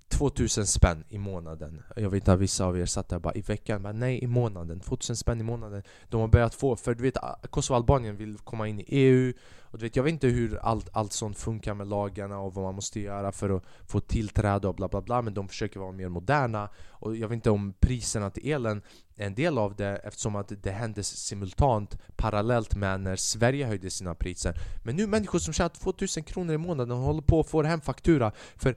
2000 0.08 0.68
spänn 0.68 1.04
i 1.10 1.18
månaden 1.18 1.82
Jag 1.96 2.10
vet 2.10 2.28
att 2.28 2.40
vissa 2.40 2.66
av 2.66 2.80
er 2.80 2.86
satt 2.86 3.10
där 3.10 3.20
bara 3.20 3.34
i 3.34 3.42
veckan, 3.42 3.82
men 3.82 4.00
nej 4.00 4.24
i 4.24 4.28
månaden 4.28 4.80
2000 4.80 5.16
spänn 5.16 5.40
i 5.40 5.44
månaden 5.44 5.84
De 6.10 6.22
har 6.22 6.28
börjat 6.28 6.56
få, 6.56 6.76
för 6.76 6.96
du 6.96 7.04
vet 7.04 7.18
Kosovo 7.50 7.78
Albanien 7.78 8.18
vill 8.18 8.38
komma 8.38 8.68
in 8.68 8.80
i 8.80 8.86
EU 8.88 9.34
och 9.76 9.80
du 9.80 9.86
vet, 9.86 9.96
jag 9.96 10.04
vet 10.04 10.12
inte 10.12 10.28
hur 10.28 10.58
allt, 10.58 10.90
allt 10.94 11.14
sånt 11.14 11.38
funkar 11.38 11.74
med 11.74 11.88
lagarna 11.88 12.40
och 12.40 12.54
vad 12.54 12.64
man 12.66 12.76
måste 12.76 13.00
göra 13.00 13.32
för 13.32 13.50
att 13.50 13.64
få 13.88 14.00
tillträde 14.00 14.68
och 14.68 14.76
bla 14.76 14.88
bla 14.88 15.02
bla 15.02 15.22
Men 15.22 15.34
de 15.34 15.48
försöker 15.48 15.80
vara 15.80 15.92
mer 15.92 16.10
moderna 16.10 16.70
Och 16.90 17.16
jag 17.16 17.28
vet 17.28 17.36
inte 17.36 17.50
om 17.50 17.74
priserna 17.80 18.30
till 18.30 18.52
elen 18.52 18.82
är 19.16 19.26
en 19.26 19.36
del 19.36 19.58
av 19.58 19.76
det 19.76 19.96
eftersom 20.04 20.36
att 20.36 20.52
det 20.64 20.72
hände 20.72 21.04
simultant 21.04 21.98
parallellt 22.16 22.76
med 22.76 23.02
när 23.02 23.16
Sverige 23.16 23.66
höjde 23.66 23.90
sina 23.90 24.16
priser 24.16 24.60
Men 24.84 24.96
nu 24.96 25.08
människor 25.08 25.40
som 25.40 25.54
tjänar 25.54 25.70
2000 25.70 26.24
kronor 26.24 26.56
i 26.56 26.58
månaden 26.58 26.98
håller 26.98 27.22
på 27.22 27.40
att 27.40 27.50
få 27.50 27.64
hem 27.64 27.82
faktura 27.82 28.32
för 28.56 28.76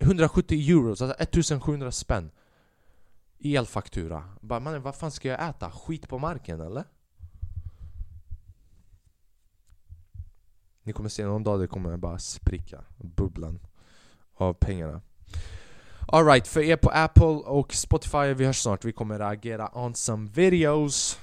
170 0.00 0.70
euro, 0.70 0.88
alltså 0.88 1.14
1700 1.18 1.92
spänn 1.92 2.30
Elfaktura. 3.44 4.24
Bara 4.40 4.60
mannen, 4.60 4.82
vad 4.82 4.96
fan 4.96 5.10
ska 5.10 5.28
jag 5.28 5.48
äta? 5.48 5.70
Skit 5.70 6.08
på 6.08 6.18
marken 6.18 6.60
eller? 6.60 6.84
Ni 10.86 10.92
kommer 10.92 11.08
se 11.08 11.24
någon 11.24 11.44
dag 11.44 11.60
det 11.60 11.66
kommer 11.66 11.96
bara 11.96 12.18
spricka, 12.18 12.80
bubblan 12.96 13.58
av 14.34 14.54
pengarna. 14.54 15.00
Alright, 16.08 16.48
för 16.48 16.60
er 16.60 16.76
på 16.76 16.90
Apple 16.90 17.26
och 17.26 17.74
Spotify, 17.74 18.34
vi 18.34 18.44
hörs 18.44 18.58
snart, 18.58 18.84
vi 18.84 18.92
kommer 18.92 19.18
reagera 19.18 19.70
on 19.78 19.94
some 19.94 20.28
videos. 20.34 21.18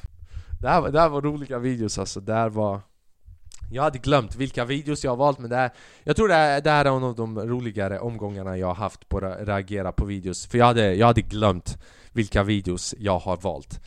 Det 0.61 0.69
här, 0.69 0.91
det 0.91 0.99
här 0.99 1.09
var 1.09 1.21
roliga 1.21 1.59
videos 1.59 1.97
alltså, 1.97 2.19
det 2.19 2.33
här 2.33 2.49
var... 2.49 2.81
Jag 3.71 3.83
hade 3.83 3.97
glömt 3.97 4.35
vilka 4.35 4.65
videos 4.65 5.03
jag 5.03 5.11
har 5.11 5.17
valt 5.17 5.39
men 5.39 5.49
det 5.49 5.55
här, 5.55 5.71
Jag 6.03 6.15
tror 6.15 6.27
det 6.27 6.33
här, 6.33 6.61
det 6.61 6.69
här 6.69 6.85
är 6.85 6.97
en 6.97 7.03
av 7.03 7.15
de 7.15 7.39
roligare 7.39 7.99
omgångarna 7.99 8.57
jag 8.57 8.67
har 8.67 8.75
haft 8.75 9.09
på 9.09 9.17
att 9.17 9.47
reagera 9.47 9.91
på 9.91 10.05
videos. 10.05 10.47
För 10.47 10.57
jag 10.57 10.65
hade, 10.65 10.93
jag 10.93 11.07
hade 11.07 11.21
glömt 11.21 11.77
vilka 12.11 12.43
videos 12.43 12.95
jag 12.97 13.19
har 13.19 13.37
valt. 13.37 13.79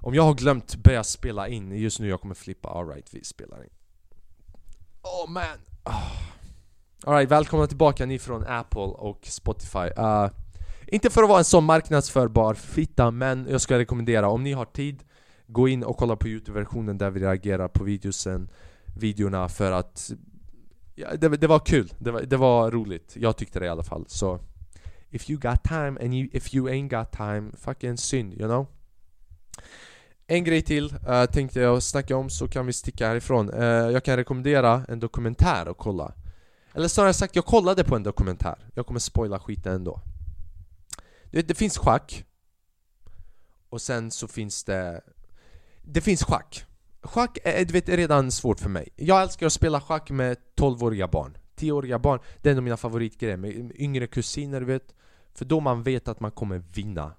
Om 0.00 0.14
jag 0.14 0.22
har 0.22 0.34
glömt 0.34 0.76
börja 0.76 1.04
spela 1.04 1.48
in, 1.48 1.72
just 1.72 2.00
nu 2.00 2.08
jag 2.08 2.20
kommer 2.20 2.34
flippa, 2.34 2.68
alright 2.68 3.14
vi 3.14 3.24
spelar 3.24 3.64
in. 3.64 3.70
Oh 5.08 5.30
man! 5.30 5.58
Ah. 5.82 5.90
Oh. 5.90 6.12
Alright, 7.06 7.30
välkomna 7.30 7.66
tillbaka 7.66 8.06
ni 8.06 8.18
från 8.18 8.44
Apple 8.46 8.80
och 8.82 9.18
Spotify 9.22 9.78
uh, 9.78 10.28
Inte 10.86 11.10
för 11.10 11.22
att 11.22 11.28
vara 11.28 11.38
en 11.38 11.44
sån 11.44 11.64
marknadsförbar 11.64 12.54
fitta 12.54 13.10
men 13.10 13.46
jag 13.50 13.60
ska 13.60 13.78
rekommendera 13.78 14.28
om 14.28 14.42
ni 14.42 14.52
har 14.52 14.64
tid 14.64 15.04
Gå 15.46 15.68
in 15.68 15.84
och 15.84 15.96
kolla 15.96 16.16
på 16.16 16.28
Youtube-versionen 16.28 16.98
där 16.98 17.10
vi 17.10 17.20
reagerar 17.20 17.68
på 17.68 17.84
videosen 17.84 18.48
Videorna 18.96 19.48
för 19.48 19.72
att 19.72 20.12
ja, 20.94 21.16
det, 21.16 21.28
det 21.28 21.46
var 21.46 21.58
kul, 21.58 21.92
det 21.98 22.10
var, 22.10 22.22
det 22.22 22.36
var 22.36 22.70
roligt. 22.70 23.16
Jag 23.16 23.36
tyckte 23.36 23.58
det 23.58 23.66
i 23.66 23.68
alla 23.68 23.82
fall. 23.82 24.04
Så 24.08 24.40
if 25.10 25.30
you 25.30 25.40
got 25.40 25.62
time 25.62 26.00
and 26.00 26.14
you, 26.14 26.28
if 26.32 26.54
you 26.54 26.68
ain't 26.68 26.98
got 27.00 27.12
time, 27.12 27.52
fucking 27.56 27.96
synd, 27.96 28.34
you 28.34 28.48
know? 28.48 28.66
En 30.30 30.44
grej 30.44 30.62
till 30.62 30.84
uh, 31.08 31.24
tänkte 31.24 31.60
jag 31.60 31.82
snacka 31.82 32.16
om 32.16 32.30
så 32.30 32.48
kan 32.48 32.66
vi 32.66 32.72
sticka 32.72 33.08
härifrån. 33.08 33.50
Uh, 33.50 33.64
jag 33.64 34.04
kan 34.04 34.16
rekommendera 34.16 34.84
en 34.88 35.00
dokumentär 35.00 35.66
att 35.70 35.78
kolla. 35.78 36.14
Eller 36.74 36.88
snarare 36.88 37.14
sagt, 37.14 37.36
jag 37.36 37.44
kollade 37.44 37.84
på 37.84 37.96
en 37.96 38.02
dokumentär. 38.02 38.70
Jag 38.74 38.86
kommer 38.86 39.00
spoila 39.00 39.38
skiten 39.38 39.74
ändå. 39.74 40.00
Det, 41.30 41.42
det 41.42 41.54
finns 41.54 41.78
schack. 41.78 42.24
Och 43.68 43.80
sen 43.80 44.10
så 44.10 44.28
finns 44.28 44.64
det... 44.64 45.00
Det 45.82 46.00
finns 46.00 46.22
schack. 46.22 46.64
Schack 47.02 47.38
är, 47.44 47.64
du 47.64 47.72
vet, 47.72 47.88
redan 47.88 48.32
svårt 48.32 48.60
för 48.60 48.68
mig. 48.68 48.88
Jag 48.96 49.22
älskar 49.22 49.46
att 49.46 49.52
spela 49.52 49.80
schack 49.80 50.10
med 50.10 50.36
12-åriga 50.56 51.08
barn. 51.08 51.38
10-åriga 51.56 51.98
barn, 51.98 52.20
det 52.42 52.48
är 52.48 52.52
en 52.52 52.58
av 52.58 52.64
mina 52.64 52.76
favoritgrejer. 52.76 53.36
Med 53.36 53.72
yngre 53.74 54.06
kusiner, 54.06 54.60
du 54.60 54.66
vet. 54.66 54.94
För 55.34 55.44
då 55.44 55.60
man 55.60 55.82
vet 55.82 56.08
att 56.08 56.20
man 56.20 56.30
kommer 56.30 56.58
vinna. 56.58 57.12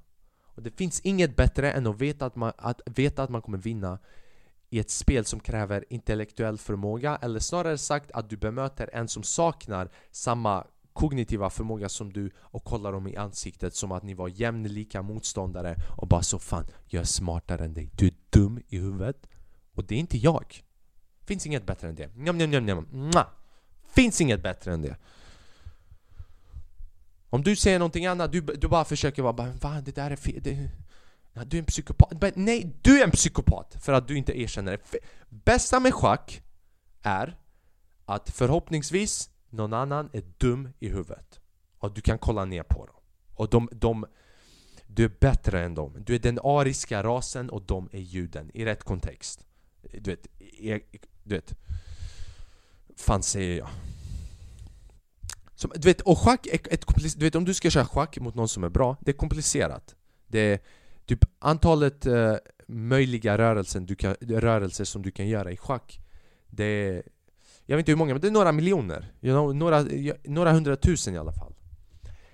Och 0.59 0.63
det 0.63 0.77
finns 0.77 0.99
inget 0.99 1.35
bättre 1.35 1.71
än 1.71 1.87
att 1.87 2.01
veta 2.01 2.25
att 2.25 2.35
man, 2.35 2.53
att 2.57 2.81
veta 2.85 3.23
att 3.23 3.29
man 3.29 3.41
kommer 3.41 3.57
vinna 3.57 3.99
i 4.69 4.79
ett 4.79 4.89
spel 4.89 5.25
som 5.25 5.39
kräver 5.39 5.85
intellektuell 5.89 6.57
förmåga 6.57 7.15
eller 7.21 7.39
snarare 7.39 7.77
sagt 7.77 8.11
att 8.11 8.29
du 8.29 8.37
bemöter 8.37 8.89
en 8.93 9.07
som 9.07 9.23
saknar 9.23 9.89
samma 10.11 10.67
kognitiva 10.93 11.49
förmåga 11.49 11.89
som 11.89 12.13
du 12.13 12.31
och 12.37 12.63
kollar 12.63 12.91
dem 12.91 13.07
i 13.07 13.15
ansiktet 13.15 13.75
som 13.75 13.91
att 13.91 14.03
ni 14.03 14.13
var 14.13 14.27
jämnlika 14.27 15.01
motståndare 15.01 15.75
och 15.97 16.07
bara 16.07 16.21
så 16.21 16.39
fan, 16.39 16.67
jag 16.87 17.01
är 17.01 17.05
smartare 17.05 17.65
än 17.65 17.73
dig, 17.73 17.89
du 17.97 18.07
är 18.07 18.13
dum 18.29 18.61
i 18.67 18.77
huvudet 18.77 19.27
och 19.73 19.83
det 19.83 19.95
är 19.95 19.99
inte 19.99 20.17
jag. 20.17 20.63
Finns 21.25 21.45
inget 21.45 21.65
bättre 21.65 21.89
än 21.89 21.95
det. 21.95 22.15
Njam, 22.15 22.37
njam, 22.37 22.49
njam, 22.49 22.87
njam. 22.91 23.25
Finns 23.91 24.21
inget 24.21 24.43
bättre 24.43 24.73
än 24.73 24.81
det. 24.81 24.97
Om 27.29 27.43
du 27.43 27.55
säger 27.55 27.79
någonting 27.79 28.05
annat, 28.05 28.31
du, 28.31 28.41
du 28.41 28.67
bara 28.67 28.85
försöker 28.85 29.21
vara 29.21 29.33
bara 29.33 29.51
Va, 29.51 29.81
det 29.81 29.95
där 29.95 30.11
är 30.11 30.15
fel, 30.15 30.39
det, 30.43 30.69
du 31.45 31.57
är 31.57 31.61
en 31.61 31.65
psykopat. 31.65 32.21
Men 32.21 32.31
nej, 32.35 32.75
du 32.81 32.99
är 32.99 33.03
en 33.03 33.11
psykopat! 33.11 33.77
För 33.81 33.93
att 33.93 34.07
du 34.07 34.17
inte 34.17 34.39
erkänner 34.39 34.71
det. 34.71 34.99
Bästa 35.29 35.79
med 35.79 35.93
schack 35.93 36.41
är 37.01 37.37
att 38.05 38.29
förhoppningsvis 38.29 39.29
någon 39.49 39.73
annan 39.73 40.09
är 40.13 40.23
dum 40.37 40.69
i 40.79 40.89
huvudet. 40.89 41.39
Och 41.77 41.93
du 41.93 42.01
kan 42.01 42.17
kolla 42.17 42.45
ner 42.45 42.63
på 42.63 42.85
dem. 42.85 42.95
Och 43.35 43.49
de, 43.49 43.69
de 43.71 44.05
du 44.87 45.03
är 45.03 45.11
bättre 45.19 45.63
än 45.63 45.75
dem. 45.75 46.03
Du 46.05 46.15
är 46.15 46.19
den 46.19 46.39
ariska 46.43 47.03
rasen 47.03 47.49
och 47.49 47.61
de 47.61 47.89
är 47.91 47.99
juden 47.99 48.51
i 48.53 48.65
rätt 48.65 48.83
kontext. 48.83 49.45
Du 49.81 50.11
vet, 50.11 50.27
e-, 50.59 50.99
du 51.23 51.35
vet. 51.35 51.53
Fan 52.97 53.23
säger 53.23 53.57
jag. 53.57 53.69
Som, 55.59 55.71
du 55.75 55.87
vet, 55.87 56.01
och 56.01 56.17
schack 56.17 56.47
är 56.47 56.73
ett 56.73 56.85
du 57.17 57.25
vet 57.25 57.35
om 57.35 57.45
du 57.45 57.53
ska 57.53 57.69
köra 57.69 57.85
schack 57.85 58.19
mot 58.19 58.35
någon 58.35 58.49
som 58.49 58.63
är 58.63 58.69
bra, 58.69 58.97
det 59.01 59.11
är 59.11 59.15
komplicerat. 59.15 59.95
Det 60.27 60.39
är 60.39 60.59
typ 61.05 61.25
antalet 61.39 62.07
uh, 62.07 62.35
möjliga 62.67 63.37
rörelser, 63.37 63.79
du 63.79 63.95
kan, 63.95 64.15
rörelser 64.19 64.83
som 64.83 65.01
du 65.01 65.11
kan 65.11 65.27
göra 65.27 65.51
i 65.51 65.57
schack. 65.57 65.99
Det 66.47 66.63
är, 66.63 67.03
jag 67.65 67.77
vet 67.77 67.81
inte 67.81 67.91
hur 67.91 67.97
många, 67.97 68.13
men 68.13 68.21
det 68.21 68.27
är 68.27 68.31
några 68.31 68.51
miljoner. 68.51 69.13
You 69.21 69.33
know, 69.33 69.55
några, 69.55 69.85
några 70.23 70.51
hundratusen 70.51 71.15
i 71.15 71.17
alla 71.17 71.33
fall. 71.33 71.53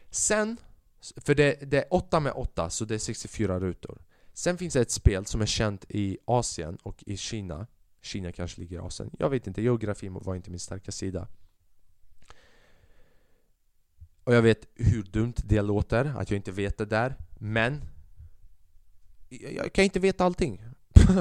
Sen, 0.10 0.58
för 1.18 1.36
det, 1.36 1.72
det 1.72 1.78
är 1.78 1.94
8 1.94 2.20
med 2.20 2.34
8, 2.36 2.70
så 2.70 2.86
det 2.86 2.96
är 2.96 3.00
64 3.00 3.60
rutor. 3.60 4.02
Sen 4.34 4.58
finns 4.58 4.74
det 4.74 4.82
ett 4.82 4.92
spel 4.92 5.26
som 5.26 5.42
är 5.42 5.46
känt 5.46 5.86
i 5.90 6.18
Asien 6.26 6.78
och 6.84 7.04
i 7.06 7.18
Kina. 7.18 7.68
Kina 8.02 8.32
kanske 8.32 8.62
ligger 8.62 8.76
i 8.76 8.80
Asien. 8.80 9.10
Jag 9.20 9.30
vet 9.30 9.48
inte, 9.48 9.62
geografi 9.62 10.10
var 10.10 10.36
inte 10.36 10.50
min 10.50 10.60
starka 10.60 10.92
sida. 10.92 11.28
Och 14.26 14.34
jag 14.34 14.42
vet 14.42 14.68
hur 14.76 15.04
dumt 15.04 15.34
det 15.44 15.62
låter, 15.62 16.14
att 16.18 16.32
jag 16.32 16.38
inte 16.38 16.52
vet 16.52 16.78
det 16.78 16.86
där. 16.86 17.16
Men 17.40 17.82
jag 19.30 19.74
kan 19.74 19.84
inte 19.84 20.00
veta 20.00 20.26
allting. 20.26 20.62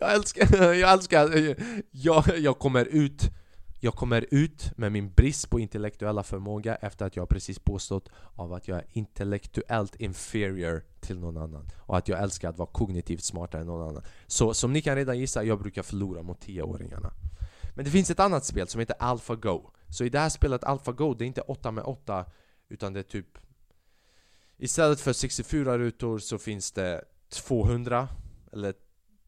jag 0.00 0.14
älskar, 0.14 0.72
jag 0.74 0.92
älskar, 0.92 1.54
jag, 1.90 2.38
jag 2.38 2.58
kommer 2.58 2.84
ut 2.84 3.30
jag 3.82 3.94
kommer 3.94 4.26
ut 4.30 4.72
med 4.76 4.92
min 4.92 5.12
brist 5.12 5.50
på 5.50 5.60
intellektuella 5.60 6.22
förmåga 6.22 6.74
efter 6.74 7.06
att 7.06 7.16
jag 7.16 7.28
precis 7.28 7.58
påstått 7.58 8.08
av 8.34 8.52
att 8.52 8.68
jag 8.68 8.78
är 8.78 8.86
intellektuellt 8.92 9.96
inferior 9.96 10.84
till 11.00 11.18
någon 11.18 11.36
annan 11.36 11.68
och 11.76 11.96
att 11.96 12.08
jag 12.08 12.22
älskar 12.22 12.48
att 12.48 12.58
vara 12.58 12.68
kognitivt 12.72 13.24
smartare 13.24 13.60
än 13.60 13.66
någon 13.66 13.88
annan. 13.88 14.02
Så 14.26 14.54
som 14.54 14.72
ni 14.72 14.82
kan 14.82 14.96
redan 14.96 15.18
gissa, 15.18 15.44
jag 15.44 15.58
brukar 15.58 15.82
förlora 15.82 16.22
mot 16.22 16.44
10-åringarna. 16.44 17.12
Men 17.74 17.84
det 17.84 17.90
finns 17.90 18.10
ett 18.10 18.20
annat 18.20 18.44
spel 18.44 18.68
som 18.68 18.78
heter 18.78 18.96
AlphaGo. 18.98 19.70
Så 19.90 20.04
i 20.04 20.08
det 20.08 20.18
här 20.18 20.28
spelet 20.28 20.64
AlphaGo, 20.64 21.14
det 21.14 21.24
är 21.24 21.26
inte 21.26 21.40
8 21.40 21.70
med 21.70 21.84
8 21.84 22.24
utan 22.68 22.92
det 22.92 23.00
är 23.00 23.04
typ 23.04 23.38
Istället 24.62 25.00
för 25.00 25.12
64 25.12 25.78
rutor 25.78 26.18
så 26.18 26.38
finns 26.38 26.72
det 26.72 27.04
200 27.28 28.08
eller 28.52 28.74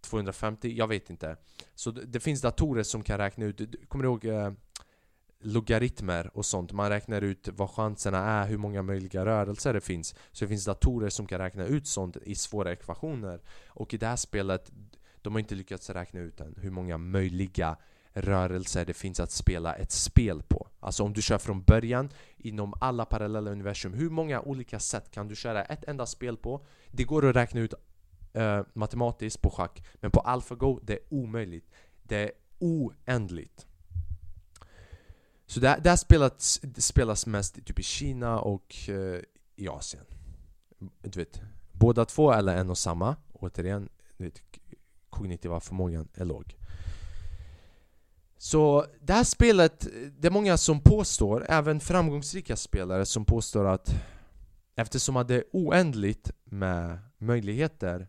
250, 0.01 0.75
jag 0.77 0.89
vet 0.89 1.11
inte. 1.11 1.37
Så 1.75 1.91
det, 1.91 2.05
det 2.05 2.21
finns 2.21 2.41
datorer 2.41 2.83
som 2.83 3.03
kan 3.03 3.19
räkna 3.19 3.45
ut, 3.45 3.89
kommer 3.89 4.03
du 4.03 4.09
ihåg 4.09 4.25
eh, 4.25 4.53
logaritmer 5.41 6.37
och 6.37 6.47
sånt? 6.47 6.73
Man 6.73 6.89
räknar 6.89 7.23
ut 7.23 7.49
vad 7.49 7.71
chanserna 7.71 8.19
är, 8.19 8.47
hur 8.47 8.57
många 8.57 8.83
möjliga 8.83 9.25
rörelser 9.25 9.75
det 9.75 9.81
finns. 9.81 10.15
Så 10.33 10.45
det 10.45 10.49
finns 10.49 10.65
datorer 10.65 11.09
som 11.09 11.27
kan 11.27 11.39
räkna 11.39 11.65
ut 11.65 11.87
sånt 11.87 12.17
i 12.17 12.35
svåra 12.35 12.73
ekvationer. 12.73 13.41
Och 13.67 13.95
i 13.95 13.97
det 13.97 14.07
här 14.07 14.17
spelet, 14.17 14.73
de 15.23 15.33
har 15.33 15.41
inte 15.41 15.55
lyckats 15.55 15.91
räkna 15.91 16.21
ut 16.21 16.41
än 16.41 16.55
hur 16.57 16.71
många 16.71 16.99
möjliga 16.99 17.77
rörelser 18.15 18.85
det 18.85 18.95
finns 18.95 19.21
att 19.21 19.31
spela 19.31 19.75
ett 19.75 19.93
spel 19.93 20.43
på. 20.43 20.69
Alltså 20.81 21.03
om 21.03 21.13
du 21.13 21.23
kör 21.23 21.39
från 21.39 21.63
början 21.63 22.11
inom 22.37 22.75
alla 22.81 23.05
parallella 23.05 23.51
universum, 23.51 23.93
hur 23.95 24.11
många 24.11 24.41
olika 24.41 24.81
sätt 24.81 25.11
kan 25.11 25.29
du 25.29 25.37
köra 25.37 25.65
ett 25.65 25.85
enda 25.85 26.07
spel 26.07 26.37
på? 26.37 26.65
Det 26.91 27.05
går 27.05 27.29
att 27.29 27.37
räkna 27.37 27.61
ut 27.61 27.75
uh, 28.37 28.63
matematiskt 28.73 29.43
på 29.43 29.51
schack, 29.51 29.85
men 29.95 30.11
på 30.11 30.21
AlphaGo 30.21 30.81
det 30.83 30.93
är 30.93 31.01
omöjligt. 31.09 31.71
Det 32.03 32.17
är 32.17 32.33
oändligt. 32.59 33.67
Så 35.47 35.61
det, 35.61 35.81
det 35.83 35.91
här 35.91 35.97
spelet 35.97 36.43
spelas 36.77 37.27
mest 37.27 37.67
typ 37.67 37.79
i 37.79 37.83
Kina 37.83 38.41
och 38.41 38.75
uh, 38.89 39.21
i 39.57 39.69
Asien. 39.69 40.05
Du 41.01 41.19
vet, 41.19 41.41
båda 41.73 42.05
två 42.05 42.33
eller 42.33 42.57
en 42.57 42.71
och 42.71 42.79
samma. 42.79 43.17
Återigen, 43.33 43.89
vet, 44.17 44.43
kognitiva 45.11 45.61
förmågan 45.61 46.09
är 46.15 46.25
låg. 46.25 46.57
Så 48.43 48.87
det 49.01 49.13
här 49.13 49.25
spelet, 49.25 49.87
det 50.19 50.29
är 50.29 50.31
många 50.31 50.57
som 50.57 50.81
påstår, 50.81 51.47
även 51.49 51.81
framgångsrika 51.81 52.57
spelare 52.57 53.07
som 53.07 53.25
påstår 53.25 53.65
att 53.65 53.95
eftersom 54.77 55.17
att 55.17 55.29
det 55.29 55.35
är 55.35 55.45
oändligt 55.53 56.31
med 56.45 56.99
möjligheter 57.19 58.09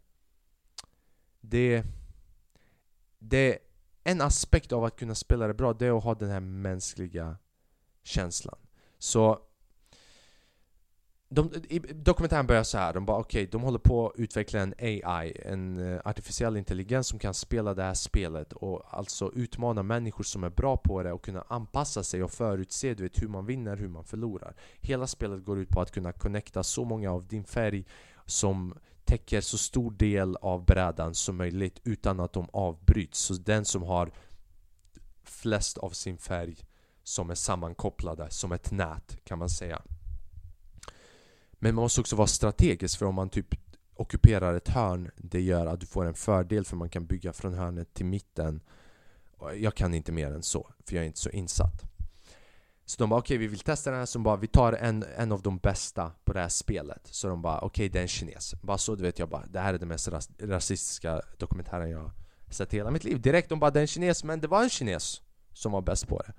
det, 1.41 1.83
det 3.19 3.57
en 4.03 4.21
aspekt 4.21 4.71
av 4.71 4.83
att 4.83 4.95
kunna 4.95 5.15
spela 5.15 5.47
det 5.47 5.53
bra, 5.53 5.73
det 5.73 5.85
är 5.85 5.97
att 5.97 6.03
ha 6.03 6.15
den 6.15 6.29
här 6.29 6.39
mänskliga 6.39 7.37
känslan. 8.03 8.57
Så 8.97 9.39
de, 11.33 11.51
i 11.69 11.79
dokumentären 11.79 12.47
börjar 12.47 12.63
så 12.63 12.77
här, 12.77 12.93
de 12.93 13.05
bara 13.05 13.17
okej, 13.17 13.43
okay, 13.43 13.51
de 13.51 13.61
håller 13.61 13.79
på 13.79 14.07
att 14.07 14.19
utveckla 14.19 14.59
en 14.59 14.73
AI, 14.79 15.37
en 15.45 15.77
uh, 15.77 16.01
artificiell 16.05 16.57
intelligens 16.57 17.07
som 17.07 17.19
kan 17.19 17.33
spela 17.33 17.73
det 17.73 17.83
här 17.83 17.93
spelet 17.93 18.53
och 18.53 18.97
alltså 18.97 19.31
utmana 19.35 19.83
människor 19.83 20.23
som 20.23 20.43
är 20.43 20.49
bra 20.49 20.77
på 20.77 21.03
det 21.03 21.11
och 21.11 21.25
kunna 21.25 21.45
anpassa 21.47 22.03
sig 22.03 22.23
och 22.23 22.31
förutse 22.31 22.93
du 22.93 23.03
vet, 23.03 23.21
hur 23.21 23.27
man 23.27 23.45
vinner, 23.45 23.77
hur 23.77 23.87
man 23.87 24.03
förlorar. 24.03 24.55
Hela 24.81 25.07
spelet 25.07 25.45
går 25.45 25.59
ut 25.59 25.69
på 25.69 25.81
att 25.81 25.91
kunna 25.91 26.11
connecta 26.11 26.63
så 26.63 26.85
många 26.85 27.11
av 27.11 27.27
din 27.27 27.43
färg 27.43 27.85
som 28.25 28.73
täcker 29.05 29.41
så 29.41 29.57
stor 29.57 29.91
del 29.91 30.35
av 30.35 30.65
brädan 30.65 31.13
som 31.13 31.37
möjligt 31.37 31.79
utan 31.83 32.19
att 32.19 32.33
de 32.33 32.49
avbryts. 32.53 33.19
Så 33.19 33.33
den 33.33 33.65
som 33.65 33.83
har 33.83 34.11
flest 35.23 35.77
av 35.77 35.89
sin 35.89 36.17
färg 36.17 36.57
som 37.03 37.29
är 37.29 37.35
sammankopplade 37.35 38.27
som 38.29 38.51
ett 38.51 38.71
nät 38.71 39.17
kan 39.23 39.39
man 39.39 39.49
säga. 39.49 39.81
Men 41.63 41.75
man 41.75 41.81
måste 41.81 42.01
också 42.01 42.15
vara 42.15 42.27
strategisk 42.27 42.99
för 42.99 43.05
om 43.05 43.15
man 43.15 43.29
typ 43.29 43.55
ockuperar 43.95 44.53
ett 44.53 44.67
hörn 44.67 45.11
det 45.15 45.41
gör 45.41 45.65
att 45.65 45.79
du 45.79 45.85
får 45.85 46.05
en 46.05 46.13
fördel 46.13 46.65
för 46.65 46.75
man 46.75 46.89
kan 46.89 47.05
bygga 47.05 47.33
från 47.33 47.53
hörnet 47.53 47.93
till 47.93 48.05
mitten. 48.05 48.61
Jag 49.55 49.75
kan 49.75 49.93
inte 49.93 50.11
mer 50.11 50.31
än 50.31 50.43
så, 50.43 50.69
för 50.85 50.95
jag 50.95 51.03
är 51.03 51.07
inte 51.07 51.19
så 51.19 51.29
insatt. 51.29 51.83
Så 52.85 52.97
de 52.97 53.09
bara 53.09 53.19
okej, 53.19 53.35
okay, 53.35 53.37
vi 53.37 53.47
vill 53.47 53.59
testa 53.59 53.89
den 53.89 53.99
här, 53.99 54.05
så 54.05 54.17
de 54.17 54.23
bara 54.23 54.35
vi 54.35 54.47
tar 54.47 54.73
en, 54.73 55.05
en 55.17 55.31
av 55.31 55.41
de 55.41 55.57
bästa 55.57 56.11
på 56.23 56.33
det 56.33 56.39
här 56.39 56.49
spelet. 56.49 57.07
Så 57.07 57.27
de 57.27 57.41
bara 57.41 57.57
okej, 57.57 57.67
okay, 57.67 57.89
det 57.89 57.99
är 57.99 58.01
en 58.01 58.07
kines. 58.07 58.55
Bara 58.61 58.77
så 58.77 58.95
du 58.95 59.03
vet 59.03 59.19
jag 59.19 59.29
bara, 59.29 59.45
det 59.45 59.59
här 59.59 59.73
är 59.73 59.77
den 59.77 59.87
mest 59.87 60.07
ras 60.07 60.29
rasistiska 60.39 61.21
dokumentären 61.37 61.89
jag 61.89 62.11
sett 62.49 62.73
i 62.73 62.77
hela 62.77 62.91
mitt 62.91 63.03
liv. 63.03 63.21
Direkt 63.21 63.49
de 63.49 63.59
bara, 63.59 63.71
det 63.71 63.79
är 63.79 63.81
en 63.81 63.87
kines, 63.87 64.23
men 64.23 64.41
det 64.41 64.47
var 64.47 64.63
en 64.63 64.69
kines 64.69 65.21
som 65.53 65.71
var 65.71 65.81
bäst 65.81 66.07
på 66.07 66.21
det. 66.21 66.33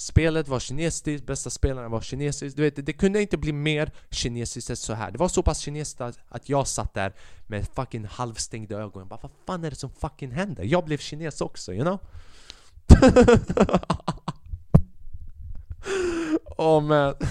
Spelet 0.00 0.48
var 0.48 0.60
kinesiskt, 0.60 1.26
bästa 1.26 1.50
spelaren 1.50 1.90
var 1.90 2.00
kinesisk 2.00 2.56
Du 2.56 2.62
vet, 2.62 2.86
det 2.86 2.92
kunde 2.92 3.22
inte 3.22 3.36
bli 3.36 3.52
mer 3.52 3.92
kinesiskt 4.10 4.70
än 4.70 4.76
så 4.76 4.92
här 4.92 5.10
Det 5.10 5.18
var 5.18 5.28
så 5.28 5.42
pass 5.42 5.58
kinesiskt 5.58 6.00
att 6.28 6.48
jag 6.48 6.68
satt 6.68 6.94
där 6.94 7.12
med 7.46 7.68
fucking 7.74 8.04
halvstängda 8.04 8.76
ögon 8.76 9.08
Bara 9.08 9.18
vad 9.22 9.30
fan 9.46 9.64
är 9.64 9.70
det 9.70 9.76
som 9.76 9.90
fucking 9.90 10.30
händer? 10.30 10.64
Jag 10.64 10.84
blev 10.84 10.98
kines 10.98 11.40
också, 11.40 11.74
you 11.74 11.82
know? 11.82 11.98
oh 16.56 16.80
man. 16.80 17.14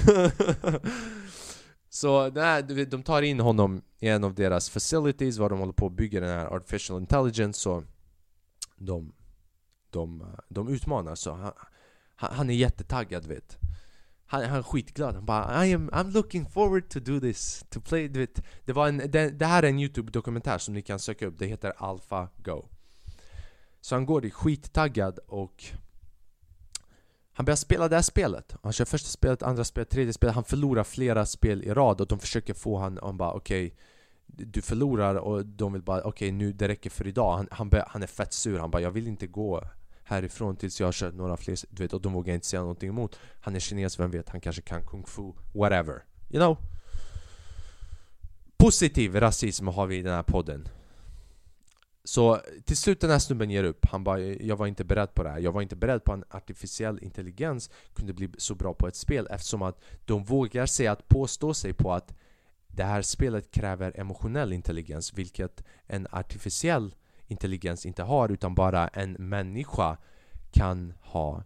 Så 1.89 2.29
nej, 2.29 2.63
de 2.63 3.03
tar 3.03 3.21
in 3.21 3.39
honom 3.39 3.81
i 3.99 4.07
en 4.07 4.23
av 4.23 4.33
deras 4.33 4.69
facilities, 4.69 5.37
var 5.37 5.49
de 5.49 5.59
håller 5.59 5.73
på 5.73 5.85
att 5.85 5.91
bygga 5.91 6.19
den 6.19 6.29
här 6.29 6.45
artificial 6.45 7.01
intelligence, 7.01 7.59
så 7.59 7.83
de, 8.75 9.13
de, 9.89 10.23
de 10.49 10.67
utmanar. 10.67 11.15
Så 11.15 11.33
han, 11.33 11.53
han 12.17 12.49
är 12.49 12.53
jättetaggad 12.53 13.25
vet 13.25 13.57
han, 14.27 14.43
han 14.43 14.57
är 14.59 14.63
skitglad, 14.63 15.15
han 15.15 15.25
bara 15.25 15.65
I 15.65 15.73
am, 15.73 15.89
I'm 15.89 16.11
looking 16.11 16.45
forward 16.49 16.89
to 16.89 16.99
do 16.99 17.19
this, 17.19 17.65
to 17.69 17.81
play, 17.81 18.07
du 18.07 18.19
vet 18.19 18.43
Det, 18.65 18.73
var 18.73 18.87
en, 18.87 18.97
det, 18.97 19.29
det 19.29 19.45
här 19.45 19.63
är 19.63 19.67
en 19.67 19.79
youtube-dokumentär 19.79 20.57
som 20.57 20.73
ni 20.73 20.81
kan 20.81 20.99
söka 20.99 21.27
upp, 21.27 21.39
det 21.39 21.45
heter 21.45 21.73
Alpha 21.77 22.29
Go 22.37 22.65
Så 23.81 23.95
han 23.95 24.05
går 24.05 24.21
dit 24.21 24.33
skittaggad 24.33 25.19
och 25.27 25.63
han 27.37 27.45
börjar 27.45 27.55
spela 27.55 27.87
det 27.87 27.95
här 27.95 28.03
spelet. 28.03 28.55
Han 28.63 28.73
kör 28.73 28.85
första 28.85 29.09
spelet, 29.09 29.43
andra 29.43 29.63
spelet, 29.63 29.89
tredje 29.89 30.13
spelet. 30.13 30.35
Han 30.35 30.43
förlorar 30.43 30.83
flera 30.83 31.25
spel 31.25 31.63
i 31.63 31.73
rad 31.73 32.01
och 32.01 32.07
de 32.07 32.19
försöker 32.19 32.53
få 32.53 32.77
han 32.77 32.97
och 32.97 33.13
bara 33.13 33.33
okej 33.33 33.67
okay, 33.67 34.45
Du 34.45 34.61
förlorar 34.61 35.15
och 35.15 35.45
de 35.45 35.73
vill 35.73 35.81
bara 35.81 35.99
okej 35.99 36.09
okay, 36.09 36.31
nu 36.31 36.53
det 36.53 36.67
räcker 36.67 36.89
för 36.89 37.07
idag. 37.07 37.37
Han, 37.37 37.47
han, 37.51 37.69
bör, 37.69 37.83
han 37.87 38.03
är 38.03 38.07
fett 38.07 38.33
sur. 38.33 38.59
Han 38.59 38.71
bara 38.71 38.81
jag 38.81 38.91
vill 38.91 39.07
inte 39.07 39.27
gå 39.27 39.63
härifrån 40.07 40.55
tills 40.55 40.79
jag 40.79 40.87
har 40.87 40.91
kört 40.91 41.13
några 41.13 41.37
fler, 41.37 41.57
du 41.69 41.83
vet, 41.83 41.93
och 41.93 42.01
de 42.01 42.13
vågar 42.13 42.33
inte 42.33 42.47
säga 42.47 42.61
någonting 42.61 42.89
emot. 42.89 43.19
Han 43.41 43.55
är 43.55 43.59
kines, 43.59 43.99
vem 43.99 44.11
vet, 44.11 44.29
han 44.29 44.41
kanske 44.41 44.61
kan 44.61 44.85
kung 44.85 45.05
fu, 45.05 45.33
whatever. 45.53 46.03
You 46.29 46.39
know? 46.39 46.57
Positiv 48.57 49.15
rasism 49.15 49.67
har 49.67 49.87
vi 49.87 49.97
i 49.97 50.01
den 50.01 50.13
här 50.13 50.23
podden. 50.23 50.67
Så 52.03 52.41
till 52.65 52.77
slut 52.77 52.99
den 52.99 53.09
här 53.09 53.19
snubben 53.19 53.49
ger 53.49 53.63
upp. 53.63 53.85
Han 53.85 54.03
bara 54.03 54.19
jag 54.19 54.55
var 54.55 54.67
inte 54.67 54.83
beredd 54.83 55.13
på 55.13 55.23
det 55.23 55.29
här. 55.29 55.39
Jag 55.39 55.51
var 55.51 55.61
inte 55.61 55.75
beredd 55.75 56.03
på 56.03 56.13
att 56.13 56.35
artificiell 56.35 57.03
intelligens 57.03 57.69
kunde 57.93 58.13
bli 58.13 58.29
så 58.37 58.55
bra 58.55 58.73
på 58.73 58.87
ett 58.87 58.95
spel 58.95 59.27
eftersom 59.31 59.61
att 59.61 59.81
de 60.05 60.23
vågar 60.23 60.65
sig 60.65 60.87
att 60.87 61.07
påstå 61.07 61.53
sig 61.53 61.73
på 61.73 61.93
att 61.93 62.13
det 62.67 62.83
här 62.83 63.01
spelet 63.01 63.51
kräver 63.51 63.99
emotionell 63.99 64.53
intelligens 64.53 65.13
vilket 65.13 65.63
en 65.87 66.07
artificiell 66.11 66.95
intelligens 67.27 67.85
inte 67.85 68.03
har 68.03 68.31
utan 68.31 68.55
bara 68.55 68.87
en 68.87 69.11
människa 69.13 69.97
kan 70.51 70.93
ha 71.01 71.43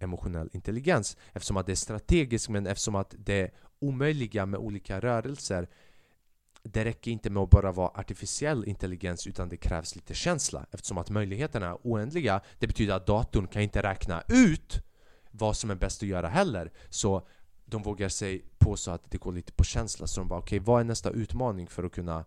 emotionell 0.00 0.50
intelligens. 0.52 1.16
Eftersom 1.32 1.56
att 1.56 1.66
det 1.66 1.72
är 1.72 1.76
strategiskt 1.76 2.48
men 2.48 2.66
eftersom 2.66 2.94
att 2.94 3.14
det 3.18 3.40
är 3.40 3.50
omöjliga 3.78 4.46
med 4.46 4.60
olika 4.60 5.00
rörelser 5.00 5.68
det 6.62 6.84
räcker 6.84 7.10
inte 7.10 7.30
med 7.30 7.42
att 7.42 7.50
bara 7.50 7.72
vara 7.72 7.88
artificiell 7.88 8.64
intelligens 8.64 9.26
utan 9.26 9.48
det 9.48 9.56
krävs 9.56 9.96
lite 9.96 10.14
känsla. 10.14 10.66
Eftersom 10.70 10.98
att 10.98 11.10
möjligheterna 11.10 11.66
är 11.66 11.78
oändliga 11.82 12.40
det 12.58 12.66
betyder 12.66 12.94
att 12.94 13.06
datorn 13.06 13.46
kan 13.46 13.62
inte 13.62 13.82
räkna 13.82 14.22
ut 14.28 14.82
vad 15.30 15.56
som 15.56 15.70
är 15.70 15.74
bäst 15.74 16.02
att 16.02 16.08
göra 16.08 16.28
heller. 16.28 16.72
Så 16.88 17.26
de 17.64 17.82
vågar 17.82 18.08
sig 18.08 18.44
påstå 18.58 18.90
att 18.90 19.10
det 19.10 19.18
går 19.18 19.32
lite 19.32 19.52
på 19.52 19.64
känsla 19.64 20.06
så 20.06 20.20
de 20.20 20.28
bara 20.28 20.38
okej 20.38 20.60
okay, 20.60 20.66
vad 20.66 20.80
är 20.80 20.84
nästa 20.84 21.10
utmaning 21.10 21.66
för 21.66 21.84
att 21.84 21.92
kunna 21.92 22.24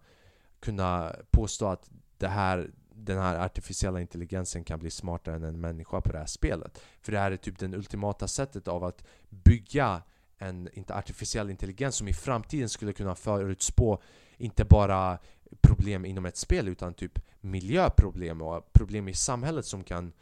kunna 0.60 1.16
påstå 1.32 1.68
att 1.68 1.90
det 2.18 2.28
här, 2.28 2.72
den 2.94 3.18
här 3.18 3.46
artificiella 3.46 4.02
intelligensen 4.02 4.64
kan 4.64 4.80
bli 4.80 4.92
smartare 4.92 5.36
än 5.36 5.44
en 5.44 5.62
människa 5.62 6.02
på 6.02 6.12
det 6.12 6.18
här 6.18 6.26
spelet. 6.26 6.82
För 7.02 7.12
det 7.12 7.20
här 7.20 7.32
är 7.32 7.38
typ 7.38 7.60
det 7.60 7.66
ultimata 7.66 8.28
sättet 8.28 8.68
av 8.68 8.84
att 8.84 9.04
bygga 9.30 10.02
en 10.38 10.70
inte 10.74 10.96
artificiell 10.96 11.50
intelligens 11.50 11.96
som 11.96 12.08
i 12.08 12.14
framtiden 12.14 12.70
skulle 12.70 12.94
kunna 12.94 13.16
förutspå 13.16 14.02
inte 14.38 14.66
bara 14.66 15.18
problem 15.62 16.06
inom 16.06 16.26
ett 16.26 16.38
spel 16.38 16.68
utan 16.68 16.94
typ 16.94 17.20
miljöproblem 17.42 18.42
och 18.42 18.74
problem 18.74 19.08
i 19.08 19.14
samhället 19.14 19.66
som 19.66 19.84
kan 19.84 20.14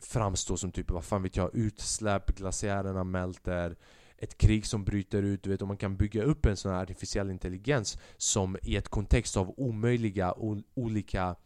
framstå 0.00 0.56
som 0.56 0.72
typ, 0.72 0.90
vad 0.90 1.04
fan 1.04 1.22
vet 1.22 1.36
jag, 1.36 1.54
utsläpp, 1.54 2.36
glaciärerna 2.36 3.04
mälter 3.04 3.76
ett 4.18 4.38
krig 4.38 4.66
som 4.66 4.84
bryter 4.84 5.22
ut, 5.22 5.42
du 5.42 5.50
vet, 5.50 5.62
och 5.62 5.68
man 5.68 5.76
kan 5.76 5.96
bygga 5.96 6.22
upp 6.22 6.46
en 6.46 6.56
sån 6.56 6.72
här 6.72 6.82
artificiell 6.82 7.30
intelligens 7.30 7.98
som 8.16 8.56
i 8.62 8.76
ett 8.76 8.88
kontext 8.88 9.36
av 9.36 9.54
omöjliga, 9.56 10.34
olika 10.74 11.36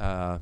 uh, 0.00 0.38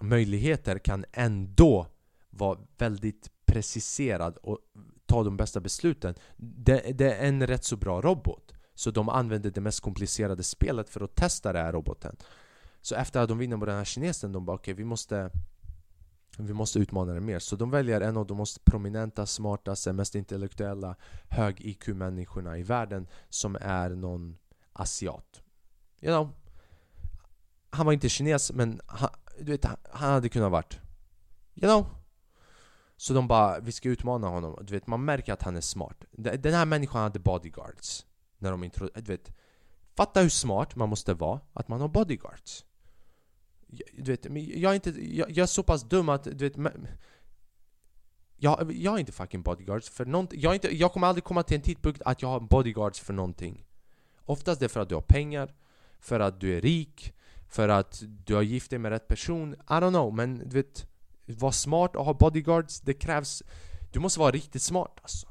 möjligheter 0.00 0.78
kan 0.78 1.04
ändå 1.12 1.86
vara 2.30 2.58
väldigt 2.78 3.30
preciserad 3.46 4.36
och 4.36 4.58
ta 5.06 5.24
de 5.24 5.36
bästa 5.36 5.60
besluten. 5.60 6.14
Det, 6.36 6.98
det, 6.98 7.14
är 7.14 7.28
en 7.28 7.46
rätt 7.46 7.64
så 7.64 7.76
bra 7.76 8.00
robot. 8.00 8.52
Så 8.74 8.90
de 8.90 9.08
använder 9.08 9.50
det 9.50 9.60
mest 9.60 9.80
komplicerade 9.80 10.42
spelet 10.42 10.90
för 10.90 11.00
att 11.00 11.14
testa 11.14 11.52
den 11.52 11.64
här 11.64 11.72
roboten. 11.72 12.16
Så 12.80 12.94
efter 12.94 13.20
att 13.20 13.28
de 13.28 13.38
vinner 13.38 13.56
på 13.56 13.66
den 13.66 13.76
här 13.76 13.84
kinesen, 13.84 14.32
de 14.32 14.44
bara 14.44 14.56
okej, 14.56 14.72
okay, 14.72 14.82
vi 14.82 14.84
måste 14.84 15.30
vi 16.46 16.52
måste 16.52 16.78
utmana 16.78 17.12
det 17.12 17.20
mer. 17.20 17.38
Så 17.38 17.56
de 17.56 17.70
väljer 17.70 18.00
en 18.00 18.16
av 18.16 18.26
de 18.26 18.36
most 18.36 18.64
prominenta, 18.64 19.26
smartaste, 19.26 19.92
mest 19.92 20.14
intellektuella, 20.14 20.96
hög 21.28 21.60
IQ-människorna 21.60 22.58
i 22.58 22.62
världen 22.62 23.06
som 23.28 23.56
är 23.60 23.90
någon 23.90 24.36
asiat. 24.72 25.42
You 26.00 26.12
know, 26.12 26.30
han 27.70 27.86
var 27.86 27.92
inte 27.92 28.08
kines 28.08 28.52
men 28.52 28.80
han, 28.86 29.10
du 29.40 29.52
vet, 29.52 29.64
han 29.64 30.12
hade 30.12 30.28
kunnat 30.28 30.52
varit. 30.52 30.78
You 31.54 31.68
know? 31.68 31.86
Så 32.96 33.14
de 33.14 33.28
bara, 33.28 33.60
vi 33.60 33.72
ska 33.72 33.88
utmana 33.88 34.28
honom. 34.28 34.58
Du 34.62 34.72
vet, 34.72 34.86
man 34.86 35.04
märker 35.04 35.32
att 35.32 35.42
han 35.42 35.56
är 35.56 35.60
smart. 35.60 36.04
Den 36.12 36.54
här 36.54 36.66
människan 36.66 37.02
hade 37.02 37.18
bodyguards. 37.18 38.06
När 38.38 38.50
de 38.50 38.64
intro, 38.64 38.88
du 38.94 39.00
vet, 39.00 39.32
fatta 39.96 40.20
hur 40.20 40.28
smart 40.28 40.76
man 40.76 40.88
måste 40.88 41.14
vara 41.14 41.40
att 41.52 41.68
man 41.68 41.80
har 41.80 41.88
bodyguards 41.88 42.64
du 43.92 44.10
vet, 44.10 44.24
jag 44.56 44.70
är 44.70 44.74
inte, 44.74 44.90
jag, 44.90 45.30
jag, 45.30 45.42
är 45.42 45.46
så 45.46 45.62
pass 45.62 45.82
dum 45.82 46.08
att, 46.08 46.24
du 46.24 46.48
vet 46.48 46.56
jag, 48.36 48.72
jag 48.72 48.90
har 48.90 48.98
inte 48.98 49.12
fucking 49.12 49.42
bodyguards 49.42 49.88
för 49.90 50.04
någonting, 50.04 50.40
jag, 50.40 50.54
inte, 50.54 50.76
jag 50.76 50.92
kommer 50.92 51.06
aldrig 51.06 51.24
komma 51.24 51.42
till 51.42 51.56
en 51.56 51.62
tidpunkt 51.62 52.02
att 52.04 52.22
jag 52.22 52.28
har 52.28 52.40
bodyguards 52.40 53.00
för 53.00 53.12
någonting 53.12 53.66
Oftast 54.30 54.60
det 54.60 54.66
är 54.66 54.68
för 54.68 54.80
att 54.80 54.88
du 54.88 54.94
har 54.94 55.02
pengar, 55.02 55.54
för 55.98 56.20
att 56.20 56.40
du 56.40 56.56
är 56.56 56.60
rik, 56.60 57.14
för 57.48 57.68
att 57.68 58.02
du 58.06 58.34
har 58.34 58.42
gift 58.42 58.70
dig 58.70 58.78
med 58.78 58.90
rätt 58.90 59.08
person. 59.08 59.54
I 59.54 59.56
don't 59.72 59.90
know, 59.90 60.14
men 60.14 60.38
du 60.38 60.56
vet 60.56 60.86
Var 61.26 61.50
smart 61.50 61.96
och 61.96 62.04
ha 62.04 62.14
bodyguards, 62.14 62.80
det 62.80 62.94
krävs 62.94 63.42
Du 63.92 64.00
måste 64.00 64.20
vara 64.20 64.30
riktigt 64.30 64.62
smart 64.62 64.98
alltså. 65.02 65.26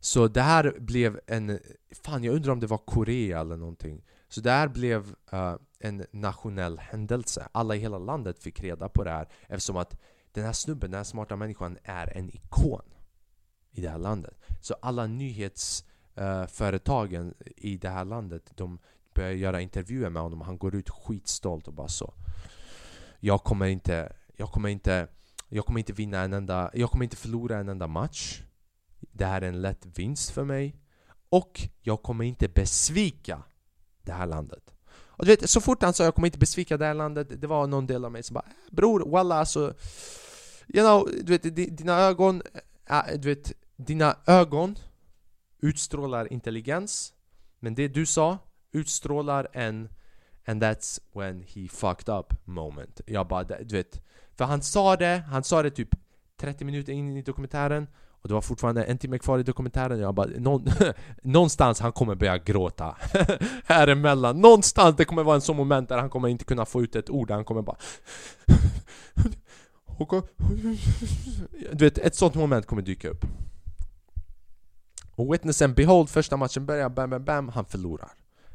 Så 0.00 0.28
det 0.28 0.42
här 0.42 0.76
blev 0.78 1.20
en, 1.26 1.58
fan 2.02 2.24
jag 2.24 2.34
undrar 2.34 2.52
om 2.52 2.60
det 2.60 2.66
var 2.66 2.78
Korea 2.78 3.40
eller 3.40 3.56
någonting 3.56 4.04
Så 4.28 4.40
det 4.40 4.50
här 4.50 4.68
blev 4.68 5.14
uh, 5.32 5.56
en 5.78 6.06
nationell 6.10 6.78
händelse. 6.78 7.48
Alla 7.52 7.76
i 7.76 7.78
hela 7.78 7.98
landet 7.98 8.38
fick 8.38 8.60
reda 8.60 8.88
på 8.88 9.04
det 9.04 9.10
här 9.10 9.28
eftersom 9.48 9.76
att 9.76 9.96
den 10.32 10.44
här 10.44 10.52
snubben, 10.52 10.90
den 10.90 10.98
här 10.98 11.04
smarta 11.04 11.36
människan 11.36 11.78
är 11.82 12.16
en 12.16 12.36
ikon 12.36 12.82
i 13.70 13.80
det 13.80 13.88
här 13.88 13.98
landet. 13.98 14.36
Så 14.60 14.74
alla 14.74 15.06
nyhetsföretagen 15.06 17.26
eh, 17.26 17.26
uh, 17.26 17.32
i 17.56 17.76
det 17.76 17.88
här 17.88 18.04
landet, 18.04 18.52
de 18.54 18.78
börjar 19.14 19.32
göra 19.32 19.60
intervjuer 19.60 20.10
med 20.10 20.22
honom 20.22 20.40
han 20.40 20.58
går 20.58 20.74
ut 20.74 20.90
skitstolt 20.90 21.68
och 21.68 21.74
bara 21.74 21.88
så. 21.88 22.14
Jag 23.20 23.44
kommer 23.44 23.66
inte, 23.66 24.12
jag 24.36 24.48
kommer 24.48 24.68
inte, 24.68 25.08
jag 25.48 25.66
kommer 25.66 25.78
inte 25.78 25.92
vinna 25.92 26.20
en 26.20 26.32
enda, 26.32 26.70
jag 26.74 26.90
kommer 26.90 27.04
inte 27.04 27.16
förlora 27.16 27.58
en 27.58 27.68
enda 27.68 27.86
match. 27.86 28.42
Det 29.00 29.24
här 29.24 29.42
är 29.42 29.48
en 29.48 29.62
lätt 29.62 29.86
vinst 29.86 30.30
för 30.30 30.44
mig. 30.44 30.76
Och 31.28 31.68
jag 31.82 32.02
kommer 32.02 32.24
inte 32.24 32.48
besvika 32.48 33.42
det 34.02 34.12
här 34.12 34.26
landet. 34.26 34.75
Och 35.16 35.24
du 35.24 35.30
vet, 35.30 35.50
så 35.50 35.60
fort 35.60 35.82
han 35.82 35.94
sa 35.94 36.04
jag 36.04 36.14
kommer 36.14 36.28
inte 36.28 36.38
besvika 36.38 36.76
det 36.76 36.84
här 36.84 36.94
landet, 36.94 37.40
det 37.40 37.46
var 37.46 37.66
någon 37.66 37.86
del 37.86 38.04
av 38.04 38.12
mig 38.12 38.22
som 38.22 38.34
bara 38.34 38.44
eh, 38.46 38.74
Bror, 38.74 39.10
wallah, 39.10 39.38
alltså 39.38 39.74
You 40.74 40.84
know, 40.84 41.10
du 41.22 41.38
vet, 41.38 41.42
dina 41.76 41.98
ögon, 42.00 42.42
äh, 42.90 43.18
du 43.18 43.28
vet, 43.28 43.52
dina 43.76 44.16
ögon 44.26 44.76
utstrålar 45.60 46.32
intelligens 46.32 47.12
Men 47.60 47.74
det 47.74 47.88
du 47.88 48.06
sa 48.06 48.38
utstrålar 48.72 49.48
en 49.52 49.88
And 50.48 50.62
that's 50.62 51.00
when 51.12 51.42
he 51.42 51.68
fucked 51.68 52.08
up 52.08 52.34
moment. 52.44 53.00
Jag 53.06 53.28
bara, 53.28 53.44
du 53.44 53.76
vet 53.76 54.00
För 54.36 54.44
han 54.44 54.62
sa 54.62 54.96
det, 54.96 55.24
han 55.28 55.44
sa 55.44 55.62
det 55.62 55.70
typ 55.70 55.88
30 56.36 56.64
minuter 56.64 56.92
in 56.92 57.16
i 57.16 57.22
dokumentären 57.22 57.86
och 58.26 58.28
det 58.28 58.34
var 58.34 58.40
fortfarande 58.40 58.84
en 58.84 58.98
timme 58.98 59.18
kvar 59.18 59.38
i 59.38 59.42
dokumentären, 59.42 60.00
jag 60.00 60.14
bara 60.14 60.26
någon, 60.38 60.66
Någonstans 61.22 61.80
han 61.80 61.92
kommer 61.92 62.14
börja 62.14 62.38
gråta. 62.38 62.96
Här 63.64 63.88
emellan, 63.88 64.40
någonstans. 64.40 64.96
Det 64.96 65.04
kommer 65.04 65.22
vara 65.22 65.34
en 65.34 65.40
sån 65.40 65.56
moment 65.56 65.88
där 65.88 65.98
han 65.98 66.10
kommer 66.10 66.28
inte 66.28 66.44
kunna 66.44 66.64
få 66.64 66.82
ut 66.82 66.96
ett 66.96 67.10
ord, 67.10 67.30
han 67.30 67.44
kommer 67.44 67.62
bara 67.62 67.76
Du 71.72 71.84
vet, 71.84 71.98
ett 71.98 72.14
sånt 72.14 72.34
moment 72.34 72.66
kommer 72.66 72.82
dyka 72.82 73.08
upp. 73.08 73.24
Och 75.10 75.32
witness 75.34 75.62
and 75.62 75.74
behold, 75.74 76.08
första 76.08 76.36
matchen 76.36 76.66
börjar, 76.66 76.88
bam 76.88 77.10
bam 77.10 77.24
bam, 77.24 77.48
han 77.48 77.64
förlorar. 77.64 78.10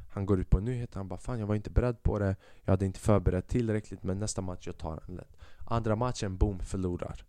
Han 0.10 0.26
går 0.26 0.40
ut 0.40 0.50
på 0.50 0.60
nyheter, 0.60 0.98
han 0.98 1.08
bara 1.08 1.20
'Fan 1.20 1.40
jag 1.40 1.48
var 1.48 1.56
inte 1.56 1.70
beredd 1.70 2.04
på 2.04 2.20
det' 2.20 2.36
Jag 2.64 2.74
hade 2.74 2.86
inte 2.86 3.00
förberett 3.00 3.48
tillräckligt 3.48 4.04
men 4.04 4.20
nästa 4.20 4.42
match 4.42 4.68
jag 4.68 4.78
tar 4.78 5.00
den 5.08 5.16
lätt. 5.16 5.38
Andra 5.66 5.96
matchen, 5.96 6.38
boom, 6.38 6.60
förlorar 6.60 7.26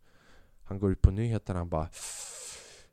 han 0.72 0.78
går 0.78 0.92
ut 0.92 1.02
på 1.02 1.10
nyheterna 1.10 1.58
han 1.58 1.68
bara 1.68 1.88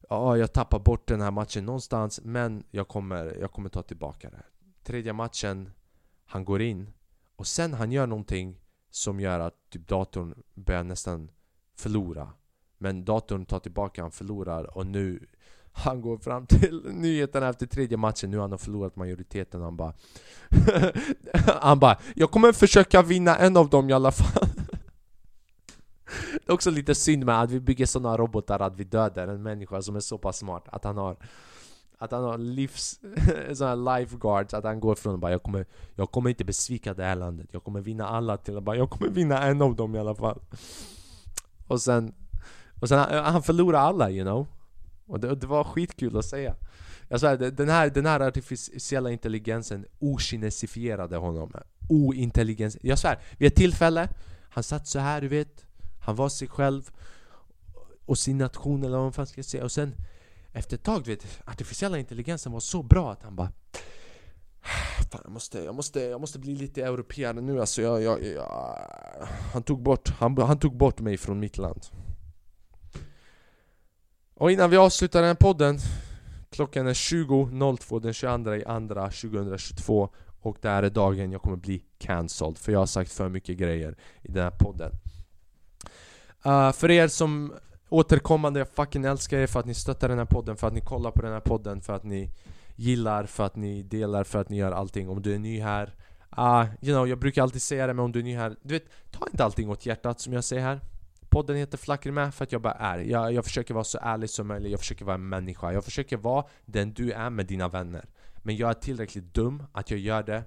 Ja, 0.10 0.38
jag 0.38 0.54
tappar 0.54 0.80
bort 0.80 1.08
den 1.08 1.22
här 1.22 1.32
matchen 1.32 1.66
någonstans 1.66 2.22
men 2.24 2.64
jag 2.72 2.88
kommer, 2.88 3.38
jag 3.42 3.52
kommer 3.52 3.70
ta 3.70 3.84
tillbaka 3.84 4.30
det. 4.30 4.44
Tredje 4.84 5.14
matchen, 5.14 5.72
han 6.26 6.46
går 6.46 6.62
in 6.62 6.94
och 7.36 7.48
sen 7.48 7.74
han 7.74 7.92
gör 7.92 8.08
någonting 8.08 8.60
som 8.90 9.20
gör 9.20 9.40
att 9.40 9.54
typ 9.70 9.88
datorn 9.88 10.44
börjar 10.54 10.84
nästan 10.84 11.32
förlora. 11.78 12.30
Men 12.78 13.06
datorn 13.06 13.46
tar 13.46 13.60
tillbaka, 13.60 14.02
han 14.02 14.12
förlorar 14.12 14.78
och 14.78 14.86
nu 14.86 15.28
han 15.72 16.02
går 16.02 16.18
fram 16.18 16.46
till 16.46 16.86
nyheterna 16.92 17.50
efter 17.50 17.66
tredje 17.66 17.98
matchen, 17.98 18.32
nu 18.32 18.38
har 18.38 18.50
han 18.50 18.60
förlorat 18.60 18.96
majoriteten 18.96 19.62
Han 19.62 19.78
bara 19.78 19.94
Han 21.62 21.80
bara 21.80 21.98
Jag 22.16 22.32
kommer 22.32 22.52
försöka 22.52 23.02
vinna 23.02 23.38
en 23.38 23.58
av 23.58 23.70
dem 23.70 23.90
i 23.90 23.94
alla 23.94 24.12
fall 24.12 24.59
det 26.50 26.54
är 26.54 26.56
också 26.56 26.72
lite 26.72 26.96
synd 26.96 27.26
med 27.26 27.42
att 27.42 27.52
vi 27.52 27.60
bygger 27.60 27.86
såna 27.86 28.18
robotar 28.18 28.60
att 28.60 28.76
vi 28.76 28.84
dödar 28.84 29.28
en 29.28 29.44
människa 29.44 29.82
som 29.82 29.96
är 29.96 30.00
så 30.00 30.18
pass 30.18 30.38
smart 30.38 30.64
att 30.68 30.84
han 30.84 30.98
har 30.98 31.18
att 31.98 32.12
han 32.12 32.24
har 32.24 32.38
livs... 32.38 33.00
sådana 33.54 33.98
lifeguards, 33.98 34.54
att 34.54 34.64
han 34.64 34.80
går 34.80 34.96
från 34.96 35.14
och 35.14 35.20
bara 35.20 35.32
jag 35.32 35.44
kommer, 35.44 35.66
jag 35.96 36.12
kommer 36.12 36.30
inte 36.30 36.46
besvika 36.46 36.94
det 36.94 37.04
här 37.04 37.16
landet. 37.16 37.48
Jag 37.52 37.64
kommer 37.64 37.82
vinna 37.82 38.08
alla 38.08 38.38
till 38.38 38.58
att 38.58 38.64
bara 38.64 38.76
jag 38.76 38.90
kommer 38.90 39.12
vinna 39.12 39.44
en 39.44 39.62
av 39.62 39.76
dem 39.76 39.96
i 39.96 40.00
alla 40.00 40.16
fall. 40.16 40.40
Och 41.68 41.82
sen... 41.82 42.14
Och 42.82 42.90
sen 42.90 43.00
han 43.24 43.44
förlorar 43.44 43.80
alla 43.80 44.10
you 44.10 44.26
know? 44.26 44.48
Och 45.06 45.20
det, 45.20 45.36
det 45.36 45.48
var 45.48 45.64
skitkul 45.64 46.18
att 46.18 46.26
säga. 46.26 46.56
Jag 47.08 47.20
svär, 47.20 47.38
den 47.38 47.70
här, 47.70 47.90
den 47.90 48.06
här 48.06 48.20
artificiella 48.20 49.12
intelligensen 49.12 49.86
okinesifierade 50.00 51.18
honom. 51.18 51.54
Ointelligens... 51.90 52.78
Jag 52.82 53.00
svär, 53.00 53.20
vid 53.38 53.48
ett 53.48 53.56
tillfälle 53.56 54.10
Han 54.50 54.64
satt 54.64 54.88
så 54.88 55.00
här 55.00 55.22
du 55.22 55.28
vet. 55.28 55.66
Han 56.10 56.16
var 56.16 56.30
sig 56.30 56.48
själv 56.48 56.92
Och 58.06 58.18
sin 58.18 58.38
nation 58.38 58.84
eller 58.84 58.98
vad 58.98 59.06
man 59.06 59.14
fan 59.14 59.28
ska 59.28 59.44
säga. 59.44 59.64
Och 59.64 59.72
sen 59.72 59.96
efter 60.52 60.78
ett 60.78 60.84
tag, 60.84 61.04
du 61.04 61.12
vet, 61.12 61.42
artificiella 61.46 61.98
intelligensen 61.98 62.52
var 62.52 62.60
så 62.60 62.84
bra 62.84 63.12
att 63.12 63.24
han 63.24 63.36
bara 63.36 63.52
Fan, 65.12 65.22
jag 65.24 65.32
måste, 65.32 65.60
jag 65.60 65.76
måste, 65.76 66.02
jag 66.02 66.22
måste 66.22 66.40
bli 66.40 66.56
lite 66.56 66.82
europeare 66.82 67.42
nu 67.42 67.60
alltså 67.60 67.82
jag, 67.82 68.02
jag, 68.02 68.24
jag, 68.24 68.88
Han 69.54 69.64
tog 69.64 69.82
bort, 69.82 70.10
han, 70.10 70.38
han 70.38 70.60
tog 70.60 70.78
bort 70.78 71.00
mig 71.00 71.18
från 71.18 71.40
mitt 71.40 71.58
land. 71.58 71.86
Och 74.34 74.52
innan 74.52 74.70
vi 74.70 74.78
avslutar 74.78 75.20
den 75.22 75.28
här 75.28 75.36
podden 75.36 75.78
Klockan 76.50 76.88
är 76.88 76.94
20.02 76.94 78.00
den 78.00 78.14
22 78.14 78.56
i 78.56 78.66
andra 78.66 79.04
2022 79.04 80.10
Och 80.42 80.58
det 80.62 80.70
här 80.70 80.84
är 80.84 80.90
dagen 80.90 81.32
jag 81.32 81.42
kommer 81.42 81.58
bli 81.58 81.84
cancelled 81.98 82.58
För 82.58 82.72
jag 82.72 82.80
har 82.80 82.86
sagt 82.86 83.12
för 83.12 83.30
mycket 83.30 83.58
grejer 83.58 83.98
i 84.22 84.32
den 84.32 84.44
här 84.44 84.52
podden 84.60 84.92
uh, 86.46 86.72
För 86.72 86.92
er 86.92 87.08
som 87.08 87.54
återkommande, 87.90 88.60
jag 88.60 88.70
fucking 88.70 89.06
älskar 89.06 89.38
er 89.38 89.48
för 89.48 89.60
att 89.60 89.66
ni 89.66 89.74
stöttar 89.74 90.10
den 90.10 90.18
här 90.18 90.26
podden, 90.26 90.58
för 90.58 90.68
att 90.68 90.74
ni 90.74 90.82
kollar 90.82 91.12
på 91.12 91.22
den 91.22 91.34
här 91.34 91.40
podden, 91.40 91.82
för 91.82 91.94
att 91.94 92.04
ni 92.04 92.30
gillar, 92.76 93.26
för 93.26 93.46
att 93.46 93.56
ni 93.56 93.84
delar, 93.84 94.24
för 94.24 94.40
att 94.40 94.50
ni 94.50 94.58
gör 94.58 94.72
allting. 94.72 95.10
Om 95.10 95.22
du 95.22 95.36
är 95.36 95.40
ny 95.40 95.62
här, 95.62 95.96
uh, 96.38 96.66
you 96.82 96.96
know, 96.96 97.08
jag 97.08 97.20
brukar 97.20 97.44
alltid 97.44 97.62
säga 97.62 97.88
det, 97.88 97.94
men 97.94 98.06
om 98.06 98.12
du 98.12 98.20
är 98.20 98.24
ny 98.24 98.36
här, 98.36 98.56
du 98.62 98.74
vet, 98.74 98.86
ta 99.12 99.28
inte 99.32 99.44
allting 99.44 99.70
åt 99.70 99.86
hjärtat 99.86 100.20
som 100.20 100.34
jag 100.34 100.44
säger 100.44 100.62
här. 100.62 100.82
Podden 101.30 101.56
heter 101.56 101.78
Flacker 101.78 102.12
med 102.12 102.34
för 102.34 102.44
att 102.44 102.52
jag 102.52 102.62
bara 102.62 102.74
är. 102.74 102.98
Jag, 102.98 103.34
jag 103.34 103.46
försöker 103.46 103.74
vara 103.74 103.84
så 103.84 104.00
ärlig 104.02 104.30
som 104.30 104.48
möjligt, 104.48 104.72
jag 104.72 104.80
försöker 104.80 105.06
vara 105.06 105.16
en 105.16 105.30
människa. 105.30 105.74
Jag 105.74 105.86
försöker 105.86 106.18
vara 106.18 106.46
den 106.66 106.94
du 106.94 107.12
är 107.12 107.30
med 107.30 107.46
dina 107.46 107.68
vänner. 107.68 108.06
Men 108.38 108.58
jag 108.58 108.70
är 108.70 108.74
tillräckligt 108.74 109.34
dum 109.34 109.64
att 109.72 109.92
jag 109.92 110.00
gör 110.00 110.24
det 110.24 110.44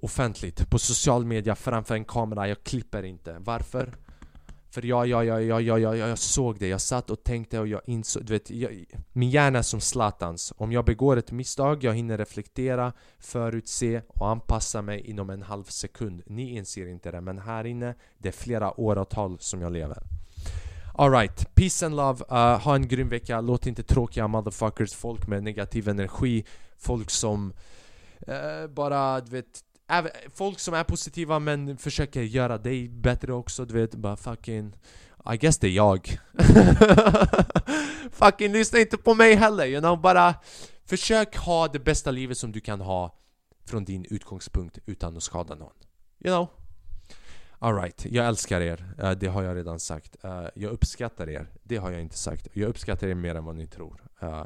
offentligt, 0.00 0.70
på 0.70 0.78
social 0.78 1.24
media, 1.24 1.54
framför 1.54 1.94
en 1.94 2.04
kamera. 2.04 2.48
Jag 2.48 2.64
klipper 2.64 3.02
inte. 3.02 3.36
Varför? 3.38 3.94
För 4.74 4.86
jag, 4.86 5.06
jag, 5.06 5.24
jag, 5.24 5.42
jag, 5.42 5.62
jag, 5.62 5.80
jag, 5.80 5.96
jag 5.96 6.18
såg 6.18 6.58
det, 6.58 6.68
jag 6.68 6.80
satt 6.80 7.10
och 7.10 7.24
tänkte 7.24 7.60
och 7.60 7.66
jag 7.66 7.80
insåg, 7.86 8.24
du 8.24 8.32
vet, 8.32 8.50
jag, 8.50 8.84
min 9.12 9.30
hjärna 9.30 9.58
är 9.58 9.62
som 9.62 9.80
Zlatans. 9.80 10.52
Om 10.56 10.72
jag 10.72 10.84
begår 10.84 11.16
ett 11.16 11.32
misstag, 11.32 11.84
jag 11.84 11.94
hinner 11.94 12.18
reflektera, 12.18 12.92
förutse 13.18 14.02
och 14.08 14.28
anpassa 14.28 14.82
mig 14.82 15.00
inom 15.00 15.30
en 15.30 15.42
halv 15.42 15.64
sekund. 15.64 16.22
Ni 16.26 16.56
inser 16.56 16.86
inte 16.86 17.10
det, 17.10 17.20
men 17.20 17.38
här 17.38 17.64
inne, 17.66 17.94
det 18.18 18.28
är 18.28 18.32
flera 18.32 18.80
åratal 18.80 19.36
som 19.40 19.62
jag 19.62 19.72
lever. 19.72 20.02
Alright, 20.94 21.54
peace 21.54 21.86
and 21.86 21.96
love, 21.96 22.24
uh, 22.30 22.58
ha 22.58 22.74
en 22.74 22.88
grym 22.88 23.08
vecka, 23.08 23.40
låt 23.40 23.66
inte 23.66 23.82
tråkiga 23.82 24.28
motherfuckers, 24.28 24.94
folk 24.94 25.26
med 25.26 25.42
negativ 25.42 25.88
energi, 25.88 26.44
folk 26.76 27.10
som 27.10 27.52
uh, 28.28 28.66
bara, 28.70 29.20
du 29.20 29.30
vet 29.30 29.64
folk 30.34 30.58
som 30.58 30.74
är 30.74 30.84
positiva 30.84 31.38
men 31.38 31.76
försöker 31.76 32.22
göra 32.22 32.58
dig 32.58 32.88
bättre 32.88 33.32
också, 33.32 33.64
du 33.64 33.74
vet 33.74 33.94
bara 33.94 34.16
fucking 34.16 34.76
I 35.32 35.36
guess 35.36 35.58
det 35.58 35.66
är 35.66 35.70
jag. 35.70 36.18
Fucking 38.10 38.52
lyssna 38.52 38.78
inte 38.78 38.96
på 38.96 39.14
mig 39.14 39.34
heller, 39.34 39.66
you 39.66 39.80
know, 39.80 40.00
bara 40.00 40.34
Försök 40.86 41.36
ha 41.36 41.68
det 41.68 41.78
bästa 41.78 42.10
livet 42.10 42.38
som 42.38 42.52
du 42.52 42.60
kan 42.60 42.80
ha 42.80 43.18
Från 43.66 43.84
din 43.84 44.04
utgångspunkt 44.10 44.78
utan 44.86 45.16
att 45.16 45.22
skada 45.22 45.54
någon 45.54 45.72
You 46.24 46.34
know? 46.34 46.48
Alright, 47.58 48.06
jag 48.10 48.26
älskar 48.26 48.60
er, 48.60 48.94
uh, 49.02 49.10
det 49.10 49.26
har 49.26 49.42
jag 49.42 49.56
redan 49.56 49.80
sagt. 49.80 50.16
Uh, 50.24 50.46
Jag 50.54 50.72
uppskattar 50.72 51.28
er, 51.28 51.48
det 51.62 51.76
har 51.76 51.90
jag 51.90 52.00
inte 52.00 52.18
sagt. 52.18 52.48
Jag 52.52 52.68
uppskattar 52.68 53.06
er 53.06 53.14
mer 53.14 53.34
än 53.34 53.44
vad 53.44 53.56
ni 53.56 53.66
tror. 53.66 54.02
Uh, 54.22 54.44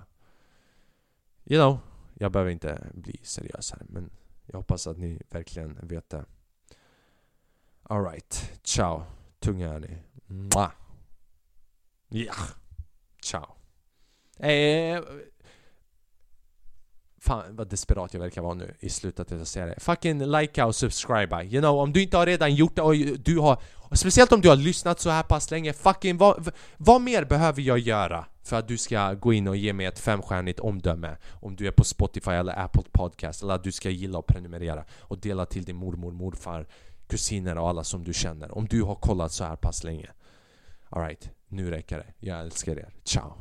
You 1.50 1.60
know, 1.60 1.78
jag 2.14 2.32
behöver 2.32 2.50
inte 2.50 2.86
bli 2.94 3.20
seriös 3.22 3.72
här 3.72 3.82
men 3.88 4.10
jag 4.52 4.58
hoppas 4.58 4.86
att 4.86 4.98
ni 4.98 5.22
verkligen 5.30 5.78
vet 5.82 6.10
det. 6.10 6.24
Alright, 7.82 8.52
ciao. 8.62 9.02
Tunga 9.40 9.74
är 9.74 9.80
ni. 9.80 9.98
Mwah. 10.26 10.70
Ja. 12.08 12.34
Ciao. 13.22 13.46
Eh, 14.38 15.02
Fan 17.20 17.56
vad 17.56 17.68
desperat 17.68 18.14
jag 18.14 18.20
verkar 18.20 18.42
vara 18.42 18.54
nu 18.54 18.74
i 18.80 18.90
slutet 18.90 19.32
att 19.32 19.38
jag 19.38 19.46
säger 19.46 19.66
det. 19.66 19.80
Fucking 19.80 20.26
likea 20.26 20.66
och 20.66 20.74
subscriba. 20.76 21.42
You 21.42 21.60
know, 21.60 21.78
om 21.80 21.92
du 21.92 22.02
inte 22.02 22.16
har 22.16 22.26
redan 22.26 22.54
gjort 22.54 22.76
det 22.76 22.82
och 22.82 22.94
du 22.96 23.38
har... 23.38 23.62
Och 23.74 23.98
speciellt 23.98 24.32
om 24.32 24.40
du 24.40 24.48
har 24.48 24.56
lyssnat 24.56 25.00
så 25.00 25.10
här 25.10 25.22
pass 25.22 25.50
länge, 25.50 25.72
fucking 25.72 26.16
vad, 26.18 26.52
vad 26.76 27.00
mer 27.00 27.24
behöver 27.24 27.62
jag 27.62 27.78
göra? 27.78 28.26
För 28.48 28.56
att 28.56 28.68
du 28.68 28.78
ska 28.78 29.14
gå 29.14 29.32
in 29.32 29.48
och 29.48 29.56
ge 29.56 29.72
mig 29.72 29.86
ett 29.86 29.98
femstjärnigt 29.98 30.60
omdöme 30.60 31.16
Om 31.30 31.56
du 31.56 31.66
är 31.66 31.70
på 31.70 31.84
Spotify 31.84 32.30
eller 32.30 32.64
Apple 32.64 32.82
Podcast 32.92 33.42
Eller 33.42 33.54
att 33.54 33.64
du 33.64 33.72
ska 33.72 33.90
gilla 33.90 34.18
och 34.18 34.26
prenumerera 34.26 34.84
Och 35.00 35.18
dela 35.18 35.46
till 35.46 35.64
din 35.64 35.76
mormor, 35.76 36.12
morfar, 36.12 36.66
kusiner 37.06 37.58
och 37.58 37.68
alla 37.68 37.84
som 37.84 38.04
du 38.04 38.14
känner 38.14 38.58
Om 38.58 38.66
du 38.66 38.82
har 38.82 38.94
kollat 38.94 39.32
så 39.32 39.44
här 39.44 39.56
pass 39.56 39.84
länge 39.84 40.10
Alright, 40.90 41.30
nu 41.48 41.70
räcker 41.70 41.98
det. 41.98 42.26
Jag 42.26 42.40
älskar 42.40 42.78
er. 42.78 42.94
Ciao! 43.04 43.32